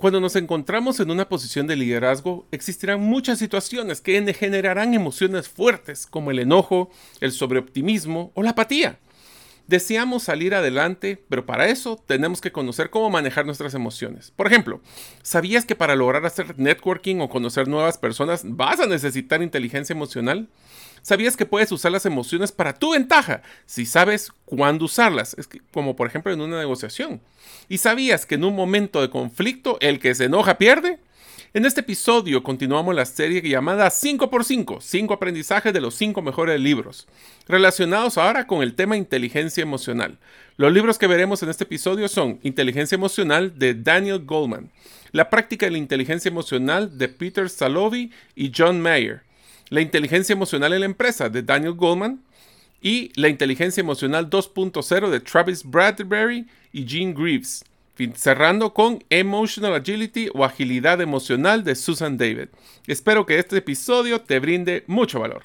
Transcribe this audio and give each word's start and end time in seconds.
Cuando 0.00 0.18
nos 0.18 0.34
encontramos 0.34 0.98
en 0.98 1.10
una 1.10 1.28
posición 1.28 1.66
de 1.66 1.76
liderazgo, 1.76 2.46
existirán 2.52 3.02
muchas 3.02 3.38
situaciones 3.38 4.00
que 4.00 4.32
generarán 4.32 4.94
emociones 4.94 5.46
fuertes 5.46 6.06
como 6.06 6.30
el 6.30 6.38
enojo, 6.38 6.88
el 7.20 7.32
sobreoptimismo 7.32 8.32
o 8.32 8.42
la 8.42 8.52
apatía. 8.52 8.98
Deseamos 9.70 10.24
salir 10.24 10.52
adelante, 10.52 11.22
pero 11.28 11.46
para 11.46 11.68
eso 11.68 11.96
tenemos 12.04 12.40
que 12.40 12.50
conocer 12.50 12.90
cómo 12.90 13.08
manejar 13.08 13.46
nuestras 13.46 13.72
emociones. 13.72 14.32
Por 14.32 14.48
ejemplo, 14.48 14.80
¿sabías 15.22 15.64
que 15.64 15.76
para 15.76 15.94
lograr 15.94 16.26
hacer 16.26 16.58
networking 16.58 17.20
o 17.20 17.28
conocer 17.28 17.68
nuevas 17.68 17.96
personas 17.96 18.42
vas 18.44 18.80
a 18.80 18.86
necesitar 18.86 19.42
inteligencia 19.42 19.92
emocional? 19.92 20.48
¿Sabías 21.02 21.36
que 21.36 21.46
puedes 21.46 21.70
usar 21.70 21.92
las 21.92 22.04
emociones 22.04 22.50
para 22.50 22.74
tu 22.74 22.94
ventaja 22.94 23.42
si 23.64 23.86
sabes 23.86 24.32
cuándo 24.44 24.86
usarlas? 24.86 25.36
Es 25.38 25.48
como 25.70 25.94
por 25.94 26.08
ejemplo 26.08 26.32
en 26.32 26.40
una 26.40 26.58
negociación. 26.58 27.20
¿Y 27.68 27.78
sabías 27.78 28.26
que 28.26 28.34
en 28.34 28.42
un 28.42 28.56
momento 28.56 29.00
de 29.00 29.08
conflicto 29.08 29.78
el 29.80 30.00
que 30.00 30.16
se 30.16 30.24
enoja 30.24 30.58
pierde? 30.58 30.98
En 31.52 31.66
este 31.66 31.80
episodio 31.80 32.44
continuamos 32.44 32.94
la 32.94 33.04
serie 33.04 33.42
llamada 33.42 33.88
5x5, 33.88 34.80
5 34.80 35.12
aprendizajes 35.12 35.72
de 35.72 35.80
los 35.80 35.96
5 35.96 36.22
mejores 36.22 36.60
libros, 36.60 37.08
relacionados 37.48 38.18
ahora 38.18 38.46
con 38.46 38.62
el 38.62 38.76
tema 38.76 38.96
inteligencia 38.96 39.60
emocional. 39.60 40.18
Los 40.56 40.72
libros 40.72 40.96
que 40.96 41.08
veremos 41.08 41.42
en 41.42 41.48
este 41.48 41.64
episodio 41.64 42.06
son 42.06 42.38
Inteligencia 42.44 42.94
emocional 42.94 43.58
de 43.58 43.74
Daniel 43.74 44.20
Goldman, 44.24 44.70
La 45.10 45.28
práctica 45.28 45.66
de 45.66 45.72
la 45.72 45.78
inteligencia 45.78 46.28
emocional 46.28 46.96
de 46.96 47.08
Peter 47.08 47.50
Salovey 47.50 48.12
y 48.36 48.52
John 48.56 48.80
Mayer, 48.80 49.22
la 49.70 49.80
inteligencia 49.80 50.34
emocional 50.34 50.72
en 50.72 50.80
la 50.80 50.86
empresa 50.86 51.30
de 51.30 51.42
Daniel 51.42 51.72
Goldman 51.72 52.22
y 52.80 53.10
La 53.20 53.28
inteligencia 53.28 53.80
emocional 53.80 54.30
2.0 54.30 55.10
de 55.10 55.18
Travis 55.18 55.64
Bradbury 55.64 56.46
y 56.72 56.86
Gene 56.86 57.12
Greaves. 57.12 57.64
Cerrando 58.14 58.72
con 58.72 59.04
Emotional 59.10 59.74
Agility 59.74 60.28
o 60.32 60.44
Agilidad 60.44 61.00
Emocional 61.00 61.64
de 61.64 61.74
Susan 61.74 62.16
David. 62.16 62.48
Espero 62.86 63.26
que 63.26 63.38
este 63.38 63.58
episodio 63.58 64.20
te 64.20 64.38
brinde 64.38 64.84
mucho 64.86 65.20
valor. 65.20 65.44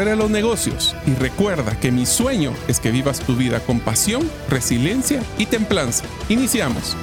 de 0.00 0.16
los 0.16 0.30
negocios 0.30 0.96
y 1.06 1.14
recuerda 1.14 1.78
que 1.78 1.92
mi 1.92 2.06
sueño 2.06 2.54
es 2.66 2.80
que 2.80 2.90
vivas 2.90 3.20
tu 3.20 3.36
vida 3.36 3.60
con 3.60 3.78
pasión, 3.78 4.28
resiliencia 4.48 5.22
y 5.36 5.44
templanza. 5.44 6.06
Iniciamos. 6.30 6.96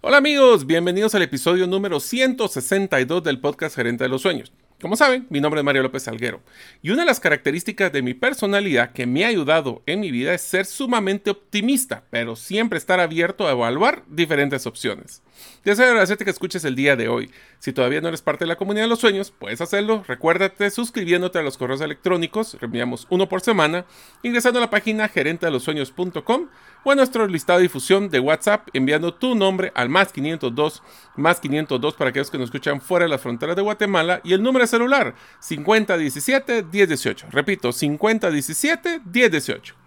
Hola 0.00 0.18
amigos, 0.18 0.64
bienvenidos 0.64 1.16
al 1.16 1.22
episodio 1.22 1.66
número 1.66 1.98
162 1.98 3.24
del 3.24 3.40
podcast 3.40 3.74
Gerente 3.74 4.04
de 4.04 4.08
los 4.08 4.22
Sueños. 4.22 4.52
Como 4.78 4.94
saben, 4.94 5.26
mi 5.30 5.40
nombre 5.40 5.60
es 5.60 5.64
Mario 5.64 5.82
López 5.82 6.02
Salguero 6.02 6.42
y 6.82 6.90
una 6.90 7.00
de 7.00 7.06
las 7.06 7.18
características 7.18 7.90
de 7.92 8.02
mi 8.02 8.12
personalidad 8.12 8.92
que 8.92 9.06
me 9.06 9.24
ha 9.24 9.28
ayudado 9.28 9.82
en 9.86 10.00
mi 10.00 10.10
vida 10.10 10.34
es 10.34 10.42
ser 10.42 10.66
sumamente 10.66 11.30
optimista, 11.30 12.04
pero 12.10 12.36
siempre 12.36 12.76
estar 12.76 13.00
abierto 13.00 13.48
a 13.48 13.52
evaluar 13.52 14.04
diferentes 14.06 14.66
opciones. 14.66 15.22
Deseo 15.64 15.86
agradecerte 15.86 16.26
que 16.26 16.30
escuches 16.30 16.62
el 16.66 16.74
día 16.74 16.94
de 16.94 17.08
hoy. 17.08 17.30
Si 17.58 17.72
todavía 17.72 18.02
no 18.02 18.08
eres 18.08 18.20
parte 18.20 18.44
de 18.44 18.48
la 18.48 18.56
comunidad 18.56 18.84
de 18.84 18.90
los 18.90 19.00
sueños, 19.00 19.30
puedes 19.30 19.62
hacerlo. 19.62 20.04
Recuérdate 20.06 20.68
suscribiéndote 20.70 21.38
a 21.38 21.42
los 21.42 21.56
correos 21.56 21.80
electrónicos, 21.80 22.58
enviamos 22.60 23.06
uno 23.08 23.30
por 23.30 23.40
semana, 23.40 23.86
ingresando 24.22 24.58
a 24.58 24.62
la 24.62 24.70
página 24.70 25.08
gerentedelosueños.com 25.08 26.48
o 26.86 26.92
a 26.92 26.94
nuestro 26.94 27.26
listado 27.26 27.58
de 27.58 27.64
difusión 27.64 28.08
de 28.10 28.20
WhatsApp, 28.20 28.68
enviando 28.72 29.12
tu 29.12 29.34
nombre 29.34 29.72
al 29.74 29.88
más 29.88 30.12
502, 30.12 30.84
más 31.16 31.40
502 31.40 31.94
para 31.94 32.10
aquellos 32.10 32.30
que 32.30 32.38
nos 32.38 32.44
escuchan 32.44 32.80
fuera 32.80 33.06
de 33.06 33.08
las 33.08 33.20
fronteras 33.20 33.56
de 33.56 33.62
Guatemala 33.62 34.20
y 34.22 34.34
el 34.34 34.42
número 34.42 34.62
de 34.62 34.68
celular 34.68 35.16
5017 35.40 36.62
1018. 36.62 37.26
Repito, 37.32 37.72
5017 37.72 39.00
1018. 39.04 39.85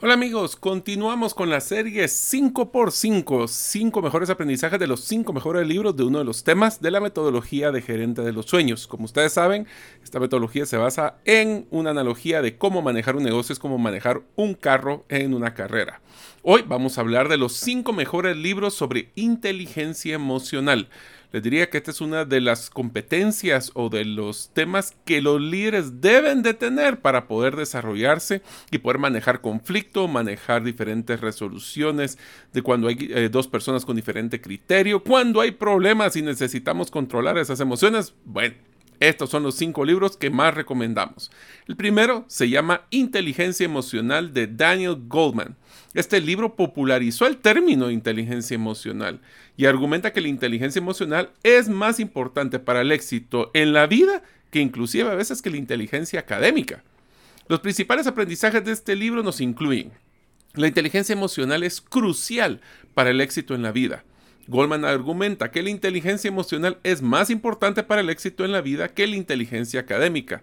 Hola 0.00 0.14
amigos, 0.14 0.54
continuamos 0.54 1.34
con 1.34 1.50
la 1.50 1.60
serie 1.60 2.04
5x5, 2.04 3.48
5 3.48 4.00
mejores 4.00 4.30
aprendizajes 4.30 4.78
de 4.78 4.86
los 4.86 5.00
5 5.00 5.32
mejores 5.32 5.66
libros 5.66 5.96
de 5.96 6.04
uno 6.04 6.20
de 6.20 6.24
los 6.24 6.44
temas 6.44 6.80
de 6.80 6.92
la 6.92 7.00
metodología 7.00 7.72
de 7.72 7.82
gerente 7.82 8.22
de 8.22 8.32
los 8.32 8.46
sueños. 8.46 8.86
Como 8.86 9.06
ustedes 9.06 9.32
saben, 9.32 9.66
esta 10.04 10.20
metodología 10.20 10.66
se 10.66 10.76
basa 10.76 11.16
en 11.24 11.66
una 11.72 11.90
analogía 11.90 12.42
de 12.42 12.56
cómo 12.56 12.80
manejar 12.80 13.16
un 13.16 13.24
negocio, 13.24 13.52
es 13.52 13.58
como 13.58 13.76
manejar 13.76 14.22
un 14.36 14.54
carro 14.54 15.04
en 15.08 15.34
una 15.34 15.54
carrera. 15.54 16.00
Hoy 16.42 16.62
vamos 16.64 16.96
a 16.96 17.00
hablar 17.00 17.28
de 17.28 17.36
los 17.36 17.54
5 17.54 17.92
mejores 17.92 18.36
libros 18.36 18.74
sobre 18.74 19.10
inteligencia 19.16 20.14
emocional 20.14 20.90
les 21.32 21.42
diría 21.42 21.68
que 21.68 21.78
esta 21.78 21.90
es 21.90 22.00
una 22.00 22.24
de 22.24 22.40
las 22.40 22.70
competencias 22.70 23.70
o 23.74 23.90
de 23.90 24.04
los 24.04 24.50
temas 24.54 24.96
que 25.04 25.20
los 25.20 25.40
líderes 25.40 26.00
deben 26.00 26.42
de 26.42 26.54
tener 26.54 27.00
para 27.00 27.28
poder 27.28 27.56
desarrollarse 27.56 28.42
y 28.70 28.78
poder 28.78 28.98
manejar 28.98 29.40
conflicto, 29.40 30.08
manejar 30.08 30.64
diferentes 30.64 31.20
resoluciones 31.20 32.18
de 32.52 32.62
cuando 32.62 32.88
hay 32.88 32.96
eh, 33.10 33.28
dos 33.30 33.46
personas 33.46 33.84
con 33.84 33.96
diferente 33.96 34.40
criterio, 34.40 35.02
cuando 35.02 35.40
hay 35.40 35.50
problemas 35.50 36.16
y 36.16 36.22
necesitamos 36.22 36.90
controlar 36.90 37.36
esas 37.36 37.60
emociones. 37.60 38.14
Bueno, 38.24 38.54
estos 39.00 39.30
son 39.30 39.44
los 39.44 39.54
cinco 39.54 39.84
libros 39.84 40.16
que 40.16 40.30
más 40.30 40.54
recomendamos. 40.54 41.30
El 41.68 41.76
primero 41.76 42.24
se 42.26 42.48
llama 42.48 42.82
Inteligencia 42.90 43.64
Emocional 43.64 44.32
de 44.32 44.48
Daniel 44.48 44.96
Goldman. 45.06 45.56
Este 45.94 46.20
libro 46.20 46.54
popularizó 46.54 47.26
el 47.26 47.38
término 47.38 47.90
inteligencia 47.90 48.54
emocional 48.54 49.20
y 49.56 49.66
argumenta 49.66 50.12
que 50.12 50.20
la 50.20 50.28
inteligencia 50.28 50.80
emocional 50.80 51.30
es 51.42 51.68
más 51.68 51.98
importante 51.98 52.58
para 52.58 52.82
el 52.82 52.92
éxito 52.92 53.50
en 53.54 53.72
la 53.72 53.86
vida 53.86 54.22
que 54.50 54.60
inclusive 54.60 55.10
a 55.10 55.14
veces 55.14 55.42
que 55.42 55.50
la 55.50 55.56
inteligencia 55.56 56.20
académica. 56.20 56.82
Los 57.48 57.60
principales 57.60 58.06
aprendizajes 58.06 58.64
de 58.64 58.72
este 58.72 58.94
libro 58.96 59.22
nos 59.22 59.40
incluyen 59.40 59.92
la 60.54 60.66
inteligencia 60.66 61.12
emocional 61.12 61.62
es 61.62 61.80
crucial 61.80 62.60
para 62.94 63.10
el 63.10 63.20
éxito 63.20 63.54
en 63.54 63.62
la 63.62 63.70
vida. 63.70 64.04
Goldman 64.48 64.84
argumenta 64.84 65.50
que 65.50 65.62
la 65.62 65.70
inteligencia 65.70 66.28
emocional 66.28 66.78
es 66.82 67.02
más 67.02 67.30
importante 67.30 67.82
para 67.82 68.00
el 68.00 68.10
éxito 68.10 68.44
en 68.44 68.52
la 68.52 68.62
vida 68.62 68.88
que 68.88 69.06
la 69.06 69.16
inteligencia 69.16 69.80
académica. 69.80 70.42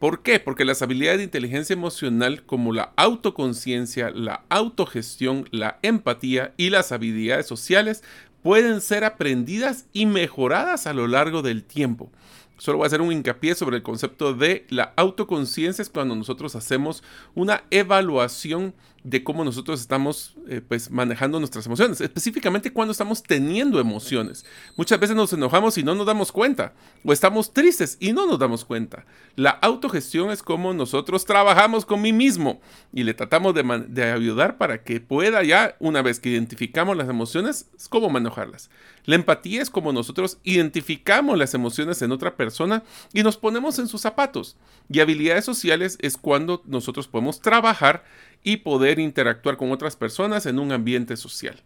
¿Por 0.00 0.22
qué? 0.22 0.40
Porque 0.40 0.64
las 0.64 0.80
habilidades 0.80 1.18
de 1.18 1.24
inteligencia 1.24 1.74
emocional 1.74 2.42
como 2.46 2.72
la 2.72 2.94
autoconciencia, 2.96 4.10
la 4.10 4.44
autogestión, 4.48 5.46
la 5.50 5.78
empatía 5.82 6.54
y 6.56 6.70
las 6.70 6.90
habilidades 6.90 7.46
sociales 7.46 8.02
pueden 8.42 8.80
ser 8.80 9.04
aprendidas 9.04 9.84
y 9.92 10.06
mejoradas 10.06 10.86
a 10.86 10.94
lo 10.94 11.06
largo 11.06 11.42
del 11.42 11.64
tiempo. 11.64 12.10
Solo 12.56 12.78
voy 12.78 12.86
a 12.86 12.88
hacer 12.88 13.02
un 13.02 13.12
hincapié 13.12 13.54
sobre 13.54 13.76
el 13.76 13.82
concepto 13.82 14.32
de 14.32 14.64
la 14.70 14.94
autoconciencia 14.96 15.82
es 15.82 15.90
cuando 15.90 16.16
nosotros 16.16 16.56
hacemos 16.56 17.04
una 17.34 17.64
evaluación 17.70 18.72
de 19.02 19.24
cómo 19.24 19.44
nosotros 19.44 19.80
estamos 19.80 20.34
eh, 20.48 20.60
pues 20.66 20.90
manejando 20.90 21.38
nuestras 21.38 21.66
emociones, 21.66 22.00
específicamente 22.00 22.72
cuando 22.72 22.92
estamos 22.92 23.22
teniendo 23.22 23.80
emociones. 23.80 24.44
Muchas 24.76 25.00
veces 25.00 25.16
nos 25.16 25.32
enojamos 25.32 25.78
y 25.78 25.82
no 25.82 25.94
nos 25.94 26.06
damos 26.06 26.32
cuenta, 26.32 26.74
o 27.04 27.12
estamos 27.12 27.52
tristes 27.52 27.96
y 28.00 28.12
no 28.12 28.26
nos 28.26 28.38
damos 28.38 28.64
cuenta. 28.64 29.06
La 29.36 29.50
autogestión 29.50 30.30
es 30.30 30.42
como 30.42 30.74
nosotros 30.74 31.24
trabajamos 31.24 31.86
con 31.86 32.02
mí 32.02 32.12
mismo 32.12 32.60
y 32.92 33.04
le 33.04 33.14
tratamos 33.14 33.54
de, 33.54 33.62
de 33.88 34.12
ayudar 34.12 34.58
para 34.58 34.82
que 34.82 35.00
pueda 35.00 35.42
ya, 35.42 35.76
una 35.78 36.02
vez 36.02 36.20
que 36.20 36.30
identificamos 36.30 36.96
las 36.96 37.08
emociones, 37.08 37.66
cómo 37.88 38.10
manejarlas. 38.10 38.70
La 39.06 39.14
empatía 39.14 39.62
es 39.62 39.70
como 39.70 39.92
nosotros 39.92 40.38
identificamos 40.44 41.38
las 41.38 41.54
emociones 41.54 42.02
en 42.02 42.12
otra 42.12 42.36
persona 42.36 42.82
y 43.12 43.22
nos 43.22 43.36
ponemos 43.36 43.78
en 43.78 43.88
sus 43.88 44.00
zapatos. 44.00 44.56
Y 44.88 45.00
habilidades 45.00 45.44
sociales 45.44 45.96
es 46.00 46.16
cuando 46.16 46.62
nosotros 46.66 47.08
podemos 47.08 47.40
trabajar 47.40 48.04
y 48.42 48.58
poder 48.58 48.98
interactuar 48.98 49.56
con 49.56 49.72
otras 49.72 49.96
personas 49.96 50.46
en 50.46 50.58
un 50.58 50.72
ambiente 50.72 51.16
social. 51.16 51.62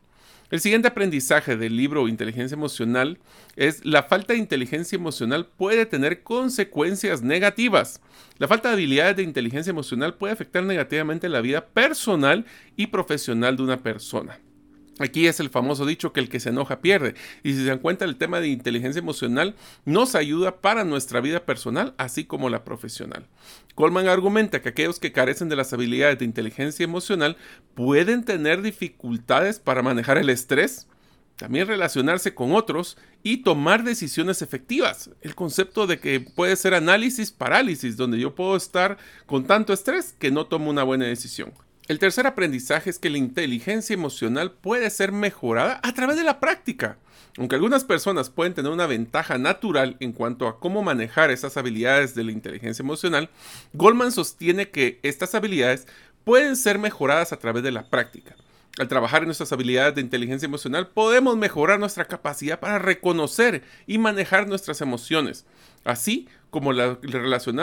El 0.51 0.61
siguiente 0.61 0.89
aprendizaje 0.89 1.57
del 1.57 1.77
libro 1.77 2.07
Inteligencia 2.07 2.55
Emocional 2.55 3.19
es 3.57 3.85
la 3.85 4.03
falta 4.03 4.35
de 4.35 4.39
inteligencia 4.39 4.95
emocional 4.97 5.47
puede 5.47 5.87
tener 5.87 6.23
consecuencias 6.23 7.23
negativas. 7.23 8.01
La 8.39 8.47
falta 8.47 8.69
de 8.69 8.75
habilidades 8.75 9.17
de 9.17 9.23
inteligencia 9.23 9.71
emocional 9.71 10.15
puede 10.15 10.35
afectar 10.35 10.63
negativamente 10.63 11.29
la 11.29 11.41
vida 11.41 11.67
personal 11.67 12.45
y 12.77 12.89
profesional 12.89 13.57
de 13.57 13.63
una 13.63 13.83
persona. 13.83 14.39
Aquí 15.01 15.27
es 15.27 15.41
el 15.41 15.51
famoso 15.51 15.87
dicho 15.87 16.13
que 16.13 16.21
el 16.21 16.29
que 16.29 16.39
se 16.39 16.51
enoja 16.51 16.81
pierde. 16.81 17.15
Y 17.43 17.53
si 17.53 17.59
se 17.59 17.65
dan 17.65 17.81
cuenta, 17.81 18.05
el 18.05 18.17
tema 18.17 18.41
de 18.41 18.49
inteligencia 18.49 19.01
emocional 19.01 19.57
nos 19.85 20.15
ayuda 20.15 20.61
para 20.61 20.85
nuestra 20.85 21.21
vida 21.21 21.45
personal, 21.45 21.95
así 21.99 22.25
como 22.25 22.49
la 22.49 22.65
profesional. 22.65 23.27
Coleman 23.75 24.07
argumenta 24.07 24.63
que 24.63 24.69
aquellos 24.69 25.01
que 25.01 25.13
carecen 25.13 25.49
de 25.49 25.57
las 25.57 25.73
habilidades 25.73 26.19
de 26.19 26.25
inteligencia 26.25 26.85
emocional 26.85 27.37
pueden 27.75 28.25
tener 28.25 28.63
dificultades 28.63 29.59
para 29.59 29.83
manejar 29.83 30.17
el 30.17 30.31
estrés, 30.31 30.87
también 31.37 31.67
relacionarse 31.67 32.33
con 32.33 32.53
otros 32.53 32.97
y 33.25 33.39
tomar 33.39 33.83
decisiones 33.83 34.43
efectivas. 34.43 35.11
El 35.23 35.35
concepto 35.35 35.89
de 35.89 35.99
que 35.99 36.21
puede 36.21 36.55
ser 36.55 36.75
análisis 36.75 37.33
parálisis, 37.33 37.97
donde 37.97 38.21
yo 38.21 38.37
puedo 38.37 38.55
estar 38.55 38.97
con 39.27 39.45
tanto 39.45 39.73
estrés 39.73 40.15
que 40.17 40.31
no 40.31 40.47
tomo 40.47 40.71
una 40.71 40.85
buena 40.85 41.07
decisión. 41.07 41.53
El 41.87 41.99
tercer 41.99 42.27
aprendizaje 42.27 42.89
es 42.89 42.99
que 42.99 43.11
la 43.11 43.19
inteligencia 43.19 43.93
emocional 43.93 44.53
puede 44.53 44.89
ser 44.89 45.13
mejorada 45.13 45.81
a 45.83 45.93
través 45.93 46.17
de 46.17 46.25
la 46.25 46.41
práctica. 46.41 46.97
Aunque 47.37 47.57
algunas 47.57 47.85
personas 47.85 48.31
pueden 48.31 48.55
tener 48.55 48.73
una 48.73 48.87
ventaja 48.87 49.37
natural 49.37 49.99
en 50.01 50.13
cuanto 50.13 50.49
a 50.49 50.61
cómo 50.61 50.83
manejar 50.83 51.31
esas 51.31 51.59
habilidades 51.59 52.15
de 52.15 52.25
la 52.25 52.33
inteligencia 52.33 52.83
emocional, 52.83 53.29
Goldman 53.75 54.13
sostiene 54.13 54.71
que 54.71 54.99
estas 55.03 55.35
habilidades 55.35 55.87
pueden 56.25 56.57
ser 56.57 56.79
mejoradas 56.79 57.35
a 57.35 57.39
través 57.39 57.63
de 57.63 57.73
la 57.73 57.91
práctica. 57.91 58.35
Al 58.79 58.89
trabajar 58.89 59.23
en 59.23 59.27
nuestras 59.27 59.53
habilidades 59.53 59.95
de 59.95 60.01
inteligencia 60.01 60.47
emocional, 60.47 60.89
podemos 60.89 61.37
mejorar 61.37 61.79
nuestra 61.79 62.07
capacidad 62.07 62.59
para 62.59 62.81
reconocer 62.81 63.63
y 63.87 63.99
manejar 63.99 64.49
nuestras 64.49 64.81
emociones, 64.81 65.47
así 65.85 66.27
como 66.51 66.73
la, 66.73 66.99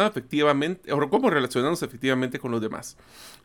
efectivamente, 0.08 0.92
o 0.94 1.10
cómo 1.10 1.30
relacionarnos 1.30 1.84
efectivamente 1.84 2.40
con 2.40 2.52
los 2.52 2.62
demás. 2.62 2.96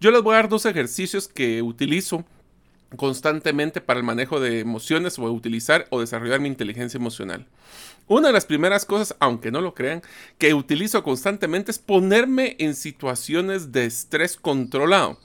Yo 0.00 0.12
les 0.12 0.22
voy 0.22 0.34
a 0.34 0.36
dar 0.36 0.48
dos 0.48 0.64
ejercicios 0.64 1.26
que 1.26 1.60
utilizo 1.60 2.24
constantemente 2.94 3.80
para 3.80 3.98
el 3.98 4.06
manejo 4.06 4.38
de 4.38 4.60
emociones 4.60 5.18
o 5.18 5.24
utilizar 5.24 5.88
o 5.90 6.00
desarrollar 6.00 6.38
mi 6.38 6.48
inteligencia 6.48 6.98
emocional. 6.98 7.46
Una 8.06 8.28
de 8.28 8.32
las 8.32 8.46
primeras 8.46 8.84
cosas, 8.84 9.16
aunque 9.18 9.50
no 9.50 9.60
lo 9.60 9.74
crean, 9.74 10.02
que 10.38 10.54
utilizo 10.54 11.02
constantemente 11.02 11.72
es 11.72 11.80
ponerme 11.80 12.54
en 12.60 12.76
situaciones 12.76 13.72
de 13.72 13.86
estrés 13.86 14.36
controlado 14.36 15.18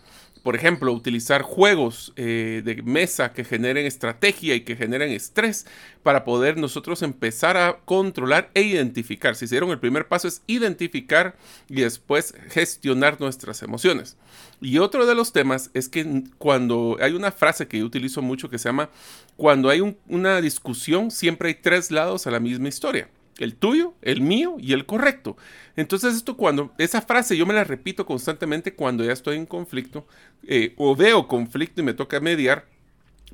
por 0.44 0.56
ejemplo, 0.56 0.92
utilizar 0.92 1.44
juegos 1.44 2.14
eh, 2.16 2.62
de 2.66 2.82
mesa 2.82 3.34
que 3.34 3.44
generen 3.44 3.86
estrategia 3.86 4.56
y 4.56 4.62
que 4.62 4.76
generen 4.76 5.12
estrés 5.12 5.68
para 6.04 6.24
poder 6.24 6.58
nosotros 6.58 7.04
empezar 7.04 7.58
a 7.58 7.80
controlar 7.86 8.50
e 8.54 8.64
identificar. 8.64 9.36
Si 9.36 9.46
hicieron 9.46 9.70
el 9.70 9.80
primer 9.80 10.08
paso 10.08 10.28
es 10.28 10.42
identificar 10.48 11.36
y 11.70 11.82
después 11.82 12.34
gestionar 12.50 13.20
nuestras 13.20 13.62
emociones. 13.62 14.18
Y 14.62 14.80
otro 14.80 15.06
de 15.06 15.16
los 15.16 15.32
temas 15.32 15.70
es 15.74 15.90
que 15.90 16.24
cuando 16.38 16.98
hay 17.00 17.14
una 17.14 17.32
frase 17.32 17.68
que 17.68 17.80
yo 17.80 17.86
utilizo 17.86 18.22
mucho 18.22 18.50
que 18.50 18.58
se 18.58 18.70
llama, 18.70 18.90
cuando 19.38 19.70
hay 19.70 19.96
una 20.08 20.42
discusión 20.42 21.12
siempre 21.12 21.50
hay 21.50 21.56
tres 21.56 21.92
lados 21.92 22.26
a 22.26 22.32
la 22.32 22.40
misma 22.40 22.68
historia 22.68 23.10
el 23.42 23.56
tuyo, 23.56 23.94
el 24.02 24.22
mío 24.22 24.58
y 24.60 24.74
el 24.74 24.86
correcto. 24.86 25.36
Entonces 25.76 26.16
esto 26.16 26.38
cuando, 26.38 26.74
esa 26.78 27.02
frase 27.02 27.36
yo 27.36 27.46
me 27.46 27.54
la 27.54 27.64
repito 27.64 28.06
constantemente 28.06 28.76
cuando 28.76 29.04
ya 29.04 29.14
estoy 29.14 29.38
en 29.38 29.46
conflicto 29.46 30.06
eh, 30.48 30.74
o 30.78 30.96
veo 30.96 31.28
conflicto 31.28 31.82
y 31.82 31.84
me 31.84 31.94
toca 31.94 32.20
mediar, 32.20 32.68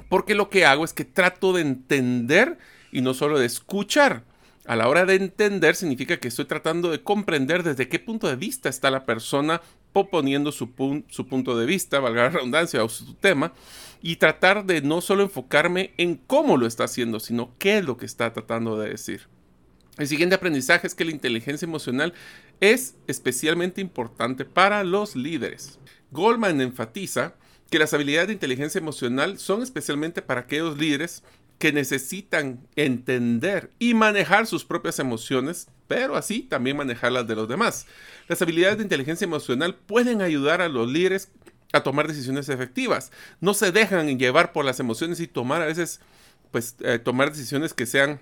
porque 0.09 0.35
lo 0.35 0.49
que 0.49 0.65
hago 0.65 0.85
es 0.85 0.93
que 0.93 1.05
trato 1.05 1.53
de 1.53 1.61
entender 1.61 2.57
y 2.91 3.01
no 3.01 3.13
solo 3.13 3.37
de 3.37 3.45
escuchar. 3.45 4.23
A 4.65 4.75
la 4.75 4.89
hora 4.89 5.05
de 5.05 5.15
entender 5.15 5.75
significa 5.75 6.17
que 6.17 6.27
estoy 6.27 6.45
tratando 6.45 6.91
de 6.91 7.01
comprender 7.01 7.63
desde 7.63 7.87
qué 7.87 7.99
punto 7.99 8.27
de 8.27 8.35
vista 8.35 8.67
está 8.67 8.91
la 8.91 9.05
persona 9.05 9.61
proponiendo 9.93 10.51
su, 10.51 10.69
su 11.07 11.27
punto 11.27 11.57
de 11.57 11.65
vista, 11.65 11.99
valga 11.99 12.23
la 12.23 12.29
redundancia, 12.29 12.83
o 12.83 12.89
su 12.89 13.13
tema, 13.13 13.53
y 14.01 14.17
tratar 14.17 14.65
de 14.65 14.81
no 14.81 15.01
solo 15.01 15.23
enfocarme 15.23 15.93
en 15.97 16.15
cómo 16.15 16.57
lo 16.57 16.67
está 16.67 16.83
haciendo, 16.83 17.19
sino 17.19 17.51
qué 17.57 17.77
es 17.77 17.85
lo 17.85 17.97
que 17.97 18.05
está 18.05 18.31
tratando 18.33 18.77
de 18.77 18.89
decir. 18.89 19.27
El 19.97 20.07
siguiente 20.07 20.35
aprendizaje 20.35 20.85
es 20.85 20.93
que 20.93 21.05
la 21.05 21.11
inteligencia 21.11 21.65
emocional 21.65 22.13
es 22.59 22.95
especialmente 23.07 23.81
importante 23.81 24.45
para 24.45 24.83
los 24.83 25.15
líderes. 25.15 25.79
Goldman 26.11 26.61
enfatiza 26.61 27.35
que 27.69 27.79
las 27.79 27.93
habilidades 27.93 28.27
de 28.27 28.33
inteligencia 28.33 28.79
emocional 28.79 29.39
son 29.39 29.63
especialmente 29.63 30.21
para 30.21 30.41
aquellos 30.41 30.77
líderes 30.77 31.23
que 31.57 31.73
necesitan 31.73 32.67
entender 32.75 33.71
y 33.79 33.95
manejar 33.95 34.45
sus 34.45 34.63
propias 34.63 34.99
emociones, 34.99 35.67
pero 35.87 36.15
así 36.15 36.43
también 36.43 36.77
manejar 36.77 37.11
las 37.11 37.27
de 37.27 37.35
los 37.35 37.47
demás. 37.47 37.87
Las 38.27 38.41
habilidades 38.41 38.77
de 38.77 38.83
inteligencia 38.83 39.25
emocional 39.25 39.75
pueden 39.75 40.21
ayudar 40.21 40.61
a 40.61 40.69
los 40.69 40.87
líderes 40.87 41.29
a 41.73 41.81
tomar 41.81 42.07
decisiones 42.07 42.49
efectivas. 42.49 43.11
No 43.41 43.53
se 43.53 43.71
dejan 43.71 44.19
llevar 44.19 44.53
por 44.53 44.65
las 44.65 44.79
emociones 44.79 45.19
y 45.19 45.27
tomar 45.27 45.61
a 45.61 45.65
veces, 45.65 45.99
pues, 46.51 46.75
eh, 46.81 46.99
tomar 46.99 47.31
decisiones 47.31 47.73
que 47.73 47.87
sean 47.87 48.21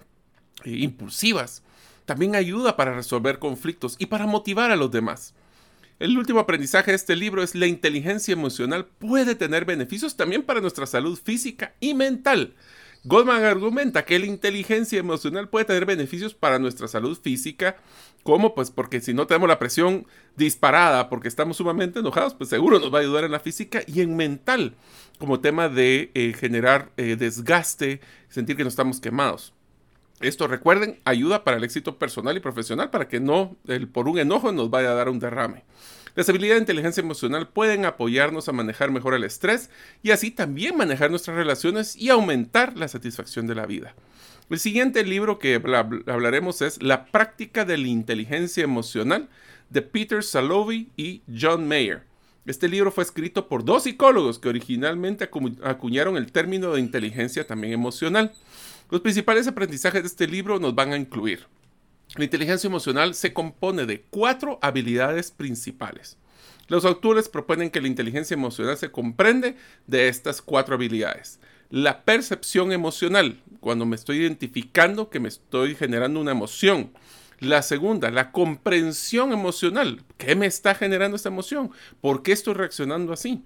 eh, 0.63 0.71
impulsivas. 0.71 1.61
También 2.05 2.35
ayuda 2.35 2.75
para 2.75 2.93
resolver 2.93 3.39
conflictos 3.39 3.95
y 3.99 4.05
para 4.05 4.27
motivar 4.27 4.71
a 4.71 4.75
los 4.75 4.91
demás. 4.91 5.33
El 5.97 6.17
último 6.17 6.39
aprendizaje 6.39 6.91
de 6.91 6.95
este 6.97 7.15
libro 7.15 7.41
es 7.41 7.55
la 7.55 7.67
inteligencia 7.67 8.33
emocional 8.33 8.85
puede 8.85 9.33
tener 9.33 9.63
beneficios 9.63 10.17
también 10.17 10.43
para 10.43 10.59
nuestra 10.59 10.85
salud 10.85 11.17
física 11.17 11.73
y 11.79 11.93
mental. 11.93 12.53
Goldman 13.05 13.43
argumenta 13.43 14.03
que 14.03 14.19
la 14.19 14.25
inteligencia 14.25 14.99
emocional 14.99 15.47
puede 15.47 15.65
tener 15.65 15.85
beneficios 15.85 16.33
para 16.33 16.59
nuestra 16.59 16.87
salud 16.87 17.17
física, 17.17 17.77
como 18.23 18.55
pues 18.55 18.71
porque 18.71 18.99
si 18.99 19.13
no 19.13 19.27
tenemos 19.27 19.47
la 19.47 19.59
presión 19.59 20.05
disparada 20.35 21.07
porque 21.07 21.27
estamos 21.27 21.57
sumamente 21.57 21.99
enojados, 21.99 22.33
pues 22.33 22.49
seguro 22.49 22.79
nos 22.79 22.93
va 22.93 22.97
a 22.97 23.01
ayudar 23.01 23.23
en 23.23 23.31
la 23.31 23.39
física 23.39 23.81
y 23.85 24.01
en 24.01 24.17
mental, 24.17 24.73
como 25.17 25.39
tema 25.39 25.69
de 25.69 26.11
eh, 26.13 26.33
generar 26.37 26.91
eh, 26.97 27.15
desgaste, 27.15 28.01
sentir 28.27 28.57
que 28.57 28.63
no 28.63 28.69
estamos 28.69 28.99
quemados. 28.99 29.54
Esto, 30.21 30.47
recuerden, 30.47 30.99
ayuda 31.03 31.43
para 31.43 31.57
el 31.57 31.63
éxito 31.63 31.97
personal 31.97 32.37
y 32.37 32.39
profesional 32.39 32.89
para 32.89 33.07
que 33.07 33.19
no 33.19 33.57
por 33.91 34.07
un 34.07 34.17
enojo 34.17 34.51
nos 34.51 34.69
vaya 34.69 34.91
a 34.91 34.95
dar 34.95 35.09
un 35.09 35.19
derrame. 35.19 35.63
Las 36.15 36.29
habilidades 36.29 36.59
de 36.59 36.63
inteligencia 36.63 37.01
emocional 37.01 37.49
pueden 37.49 37.83
apoyarnos 37.83 38.47
a 38.47 38.53
manejar 38.53 38.89
mejor 38.89 39.13
el 39.15 39.25
estrés 39.25 39.69
y 40.01 40.11
así 40.11 40.31
también 40.31 40.77
manejar 40.77 41.11
nuestras 41.11 41.35
relaciones 41.35 41.97
y 41.97 42.09
aumentar 42.09 42.77
la 42.77 42.87
satisfacción 42.87 43.47
de 43.47 43.55
la 43.55 43.65
vida. 43.65 43.93
El 44.49 44.59
siguiente 44.59 45.03
libro 45.03 45.39
que 45.39 45.55
hablaremos 45.55 46.61
es 46.61 46.81
La 46.81 47.05
práctica 47.07 47.65
de 47.65 47.77
la 47.77 47.87
inteligencia 47.87 48.63
emocional 48.63 49.27
de 49.69 49.81
Peter 49.81 50.23
Salovey 50.23 50.87
y 50.95 51.23
John 51.27 51.67
Mayer. 51.67 52.03
Este 52.45 52.69
libro 52.69 52.91
fue 52.91 53.03
escrito 53.03 53.47
por 53.49 53.65
dos 53.65 53.83
psicólogos 53.83 54.37
que 54.37 54.49
originalmente 54.49 55.27
acuñaron 55.63 56.15
el 56.15 56.31
término 56.31 56.71
de 56.73 56.79
inteligencia 56.79 57.47
también 57.47 57.73
emocional. 57.73 58.33
Los 58.95 59.01
principales 59.01 59.45
aprendizajes 59.45 60.03
de 60.03 60.07
este 60.07 60.25
libro 60.25 60.57
nos 60.57 60.73
van 60.73 60.93
a 60.93 60.97
incluir. 60.97 61.47
La 62.15 62.23
inteligencia 62.23 62.69
emocional 62.69 63.13
se 63.13 63.33
compone 63.33 63.85
de 63.85 64.03
cuatro 64.09 64.57
habilidades 64.61 65.31
principales. 65.31 66.17
Los 66.69 66.85
autores 66.85 67.27
proponen 67.27 67.71
que 67.71 67.81
la 67.81 67.89
inteligencia 67.89 68.35
emocional 68.35 68.77
se 68.77 68.91
comprende 68.91 69.57
de 69.85 70.07
estas 70.07 70.41
cuatro 70.41 70.75
habilidades. 70.75 71.41
La 71.69 72.05
percepción 72.05 72.71
emocional, 72.71 73.41
cuando 73.59 73.85
me 73.85 73.97
estoy 73.97 74.19
identificando 74.19 75.09
que 75.09 75.19
me 75.19 75.27
estoy 75.27 75.75
generando 75.75 76.21
una 76.21 76.31
emoción. 76.31 76.91
La 77.39 77.63
segunda, 77.63 78.09
la 78.11 78.31
comprensión 78.31 79.33
emocional. 79.33 80.03
¿Qué 80.17 80.37
me 80.37 80.45
está 80.45 80.73
generando 80.73 81.17
esta 81.17 81.27
emoción? 81.27 81.69
¿Por 81.99 82.23
qué 82.23 82.31
estoy 82.31 82.53
reaccionando 82.53 83.11
así? 83.11 83.43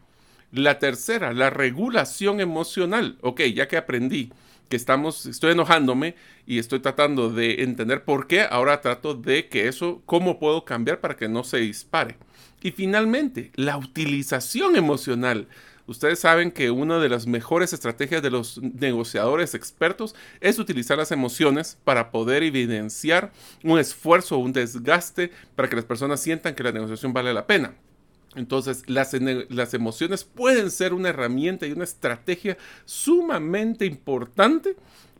La 0.52 0.78
tercera, 0.78 1.34
la 1.34 1.50
regulación 1.50 2.40
emocional. 2.40 3.18
Ok, 3.22 3.42
ya 3.56 3.68
que 3.68 3.78
aprendí 3.78 4.32
que 4.70 4.78
estamos, 4.78 5.26
estoy 5.26 5.52
enojándome 5.52 6.16
y 6.46 6.60
estoy 6.60 6.80
tratando 6.80 7.30
de 7.30 7.64
entender 7.64 8.04
por 8.04 8.28
qué, 8.28 8.42
ahora 8.42 8.82
trato 8.82 9.16
de 9.16 9.50
que 9.50 9.68
eso, 9.68 10.02
cómo 10.06 10.40
puedo 10.40 10.64
cambiar 10.64 11.02
para 11.02 11.18
que 11.18 11.28
no 11.28 11.44
se 11.44 11.58
dispare. 11.58 12.18
Y 12.62 12.72
finalmente, 12.72 13.52
la 13.56 13.78
utilización 13.78 14.76
emocional. 14.76 15.48
Ustedes 15.88 16.20
saben 16.20 16.52
que 16.52 16.70
una 16.70 17.00
de 17.00 17.10
las 17.10 17.26
mejores 17.26 17.74
estrategias 17.74 18.22
de 18.22 18.30
los 18.30 18.62
negociadores 18.62 19.56
expertos 19.56 20.14
es 20.40 20.60
utilizar 20.60 21.00
las 21.00 21.12
emociones 21.12 21.80
para 21.84 22.12
poder 22.12 22.44
evidenciar 22.44 23.32
un 23.64 23.80
esfuerzo 23.80 24.36
o 24.36 24.40
un 24.40 24.54
desgaste 24.54 25.32
para 25.56 25.68
que 25.68 25.76
las 25.76 25.86
personas 25.86 26.22
sientan 26.22 26.54
que 26.54 26.62
la 26.62 26.72
negociación 26.72 27.12
vale 27.12 27.34
la 27.34 27.48
pena. 27.48 27.74
Entonces, 28.36 28.84
las, 28.88 29.14
las, 29.50 29.74
emociones 29.74 30.24
pueden 30.24 30.70
ser 30.70 30.94
una 30.94 31.10
herramienta 31.10 31.66
y 31.66 31.72
una 31.72 31.84
estrategia 31.84 32.58
sumamente 32.86 33.86
importante 33.86 34.76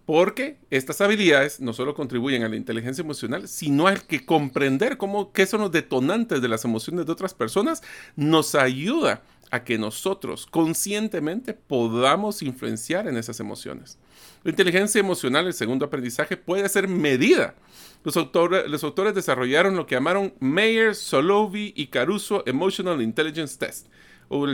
porque 0.06 0.58
estas 0.72 1.02
habilidades 1.02 1.60
no 1.60 1.72
solo 1.74 1.94
contribuyen 1.94 2.44
a 2.44 2.50
la 2.50 2.56
inteligencia 2.56 3.04
emocional, 3.04 3.48
sino 3.48 3.88
al 3.88 4.04
que 4.04 4.26
comprender 4.26 4.98
cómo, 4.98 5.32
qué 5.32 5.46
son 5.46 5.62
los 5.62 5.72
detonantes 5.72 6.42
de 6.42 6.48
las 6.48 6.66
emociones 6.66 7.06
de 7.06 7.12
otras 7.12 7.34
personas 7.36 7.84
nos 8.16 8.56
ayuda 8.56 9.22
a 9.52 9.64
que 9.64 9.78
nosotros 9.78 10.46
conscientemente 10.46 11.54
podamos 11.54 12.42
influenciar 12.42 13.08
en 13.08 13.18
esas 13.18 13.40
emociones. 13.40 13.98
La 14.44 14.52
inteligencia 14.52 15.00
emocional, 15.00 15.48
el 15.48 15.54
segundo 15.54 15.86
aprendizaje, 15.86 16.38
puede 16.38 16.70
ser 16.70 16.88
medida. 16.88 17.56
Los, 18.04 18.16
autores 18.16 19.16
desarrollaron 19.16 19.76
lo 19.76 19.86
que 19.86 19.96
llamaron 19.96 20.34
Mayer, 20.40 20.96
Solovi 20.96 21.74
y 21.76 21.88
Caruso 21.88 22.44
Emotional 22.46 23.02
Intelligence 23.02 23.58
Test 23.58 23.88
o 24.30 24.46